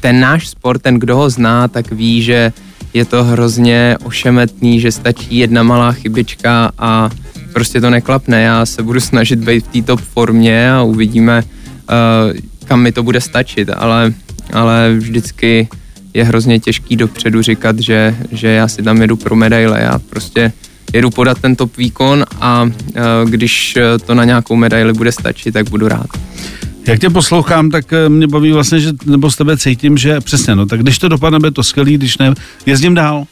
ten 0.00 0.20
náš 0.20 0.48
sport, 0.48 0.82
ten, 0.82 0.98
kdo 0.98 1.16
ho 1.16 1.30
zná, 1.30 1.68
tak 1.68 1.92
ví, 1.92 2.22
že 2.22 2.52
je 2.94 3.04
to 3.04 3.24
hrozně 3.24 3.96
ošemetný, 4.04 4.80
že 4.80 4.92
stačí 4.92 5.36
jedna 5.36 5.62
malá 5.62 5.92
chybička 5.92 6.70
a 6.78 7.10
prostě 7.52 7.80
to 7.80 7.90
neklapne. 7.90 8.42
Já 8.42 8.66
se 8.66 8.82
budu 8.82 9.00
snažit 9.00 9.38
být 9.38 9.64
v 9.64 9.68
té 9.68 9.82
top 9.82 10.00
formě 10.00 10.72
a 10.72 10.82
uvidíme, 10.82 11.42
uh, 11.42 12.36
kam 12.64 12.80
mi 12.80 12.92
to 12.92 13.02
bude 13.02 13.20
stačit, 13.20 13.70
ale, 13.76 14.12
ale 14.52 14.94
vždycky 14.98 15.68
je 16.14 16.24
hrozně 16.24 16.60
těžký 16.60 16.96
dopředu 16.96 17.42
říkat, 17.42 17.78
že, 17.78 18.16
že 18.32 18.48
já 18.48 18.68
si 18.68 18.82
tam 18.82 19.00
jedu 19.00 19.16
pro 19.16 19.36
medaile. 19.36 19.80
Já 19.82 19.98
prostě 19.98 20.52
jedu 20.92 21.10
podat 21.10 21.38
ten 21.38 21.56
top 21.56 21.76
výkon 21.76 22.24
a 22.40 22.62
uh, 22.62 22.70
když 23.30 23.78
to 24.06 24.14
na 24.14 24.24
nějakou 24.24 24.56
medaili 24.56 24.92
bude 24.92 25.12
stačit, 25.12 25.52
tak 25.52 25.70
budu 25.70 25.88
rád. 25.88 26.06
Jak 26.86 27.00
tě 27.00 27.10
poslouchám, 27.10 27.70
tak 27.70 27.92
eh, 27.92 28.08
mě 28.08 28.26
baví 28.26 28.52
vlastně, 28.52 28.80
že 28.80 28.92
nebo 29.06 29.30
z 29.30 29.36
tebe 29.36 29.56
cítím, 29.56 29.96
že 29.96 30.20
přesně, 30.20 30.54
no 30.54 30.66
tak 30.66 30.82
když 30.82 30.98
to 30.98 31.08
dopadne, 31.08 31.38
bude 31.38 31.50
to 31.50 31.62
skvělý, 31.62 31.94
když 31.94 32.18
ne, 32.18 32.34
jezdím 32.66 32.94
dál. 32.94 33.24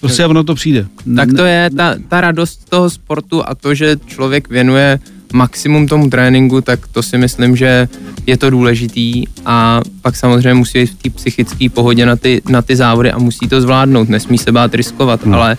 Prostě 0.00 0.26
ono 0.26 0.44
to 0.44 0.54
přijde. 0.54 0.86
Tak 1.16 1.28
to 1.36 1.44
je 1.44 1.70
ta, 1.76 1.94
ta 2.08 2.20
radost 2.20 2.70
toho 2.70 2.90
sportu 2.90 3.48
a 3.48 3.54
to, 3.54 3.74
že 3.74 3.96
člověk 4.06 4.48
věnuje 4.48 4.98
maximum 5.32 5.86
tomu 5.86 6.10
tréninku, 6.10 6.60
tak 6.60 6.88
to 6.88 7.02
si 7.02 7.18
myslím, 7.18 7.56
že 7.56 7.88
je 8.26 8.36
to 8.36 8.50
důležitý 8.50 9.24
a 9.46 9.80
pak 10.02 10.16
samozřejmě 10.16 10.54
musí 10.54 10.78
být 10.78 10.90
v 10.90 11.02
té 11.02 11.10
psychické 11.10 11.68
pohodě 11.68 12.06
na 12.06 12.16
ty, 12.16 12.42
na 12.48 12.62
ty 12.62 12.76
závody 12.76 13.12
a 13.12 13.18
musí 13.18 13.48
to 13.48 13.60
zvládnout, 13.60 14.08
nesmí 14.08 14.38
se 14.38 14.52
bát 14.52 14.74
riskovat, 14.74 15.24
hmm. 15.24 15.34
ale 15.34 15.56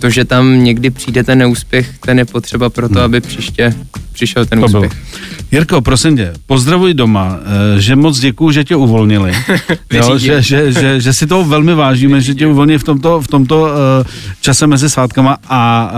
to, 0.00 0.10
že 0.10 0.24
tam 0.24 0.64
někdy 0.64 0.90
přijde 0.90 1.24
ten 1.24 1.38
neúspěch, 1.38 1.98
ten 1.98 2.18
je 2.18 2.24
potřeba 2.24 2.70
pro 2.70 2.88
to, 2.88 2.94
hmm. 2.94 3.04
aby 3.04 3.20
příště 3.20 3.74
přišel 4.12 4.46
ten 4.46 4.60
to 4.60 4.66
úspěch. 4.66 4.90
Byl. 4.90 5.00
Jirko, 5.52 5.80
prosím 5.80 6.16
tě, 6.16 6.32
pozdravuj 6.46 6.94
doma, 6.94 7.38
eh, 7.40 7.80
že 7.80 7.96
moc 7.96 8.20
děkuju, 8.20 8.50
že 8.50 8.64
tě 8.64 8.76
uvolnili. 8.76 9.32
jo, 9.92 10.18
že, 10.18 10.42
že, 10.42 10.72
že, 10.72 11.00
že 11.00 11.12
si 11.12 11.26
to 11.26 11.44
velmi 11.44 11.74
vážíme, 11.74 12.20
že 12.20 12.34
tě 12.34 12.46
uvolnili 12.46 12.78
v 12.78 12.84
tomto, 12.84 13.20
v 13.20 13.28
tomto 13.28 13.62
uh, 13.62 13.68
čase 14.40 14.66
mezi 14.66 14.90
svátkama 14.90 15.36
a 15.48 15.92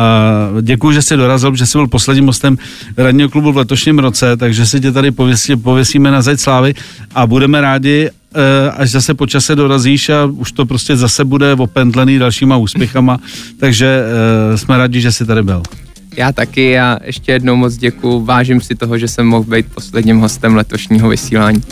uh, 0.54 0.62
děkuju, 0.62 0.92
že 0.92 1.02
jsi 1.02 1.16
dorazil, 1.16 1.56
že 1.56 1.66
jsi 1.66 1.78
byl 1.78 1.86
posledním 1.86 2.24
mostem 2.24 2.58
radního 2.96 3.28
klubu 3.28 3.52
v 3.52 3.56
letošním 3.56 3.98
roce, 3.98 4.36
takže 4.36 4.66
si 4.66 4.80
tě 4.80 4.92
tady 4.92 5.10
pověsí, 5.10 5.56
pověsíme 5.56 6.10
na 6.10 6.22
zeď 6.22 6.40
slávy 6.40 6.74
a 7.14 7.26
budeme 7.26 7.60
rádi, 7.60 8.08
eh, 8.08 8.21
až 8.76 8.90
zase 8.90 9.14
po 9.14 9.26
čase 9.26 9.56
dorazíš 9.56 10.08
a 10.08 10.24
už 10.24 10.52
to 10.52 10.66
prostě 10.66 10.96
zase 10.96 11.24
bude 11.24 11.52
opendlený 11.52 12.18
dalšíma 12.18 12.56
úspěchama, 12.56 13.18
takže 13.60 14.04
eh, 14.52 14.58
jsme 14.58 14.78
rádi, 14.78 15.00
že 15.00 15.12
jsi 15.12 15.26
tady 15.26 15.42
byl. 15.42 15.62
Já 16.16 16.32
taky 16.32 16.80
a 16.80 16.98
ještě 17.04 17.32
jednou 17.32 17.56
moc 17.56 17.76
děkuju. 17.76 18.24
Vážím 18.24 18.60
si 18.60 18.74
toho, 18.74 18.98
že 18.98 19.08
jsem 19.08 19.26
mohl 19.26 19.44
být 19.44 19.66
posledním 19.74 20.20
hostem 20.20 20.56
letošního 20.56 21.08
vysílání. 21.08 21.62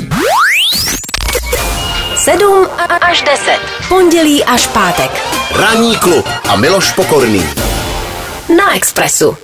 7 2.16 2.66
až 3.00 3.22
10. 3.22 3.58
Pondělí 3.88 4.44
až 4.44 4.66
pátek. 4.66 5.10
Ranní 5.56 5.96
klub 5.96 6.28
a 6.48 6.56
Miloš 6.56 6.92
Pokorný. 6.92 7.42
Na 8.56 8.76
Expressu. 8.76 9.36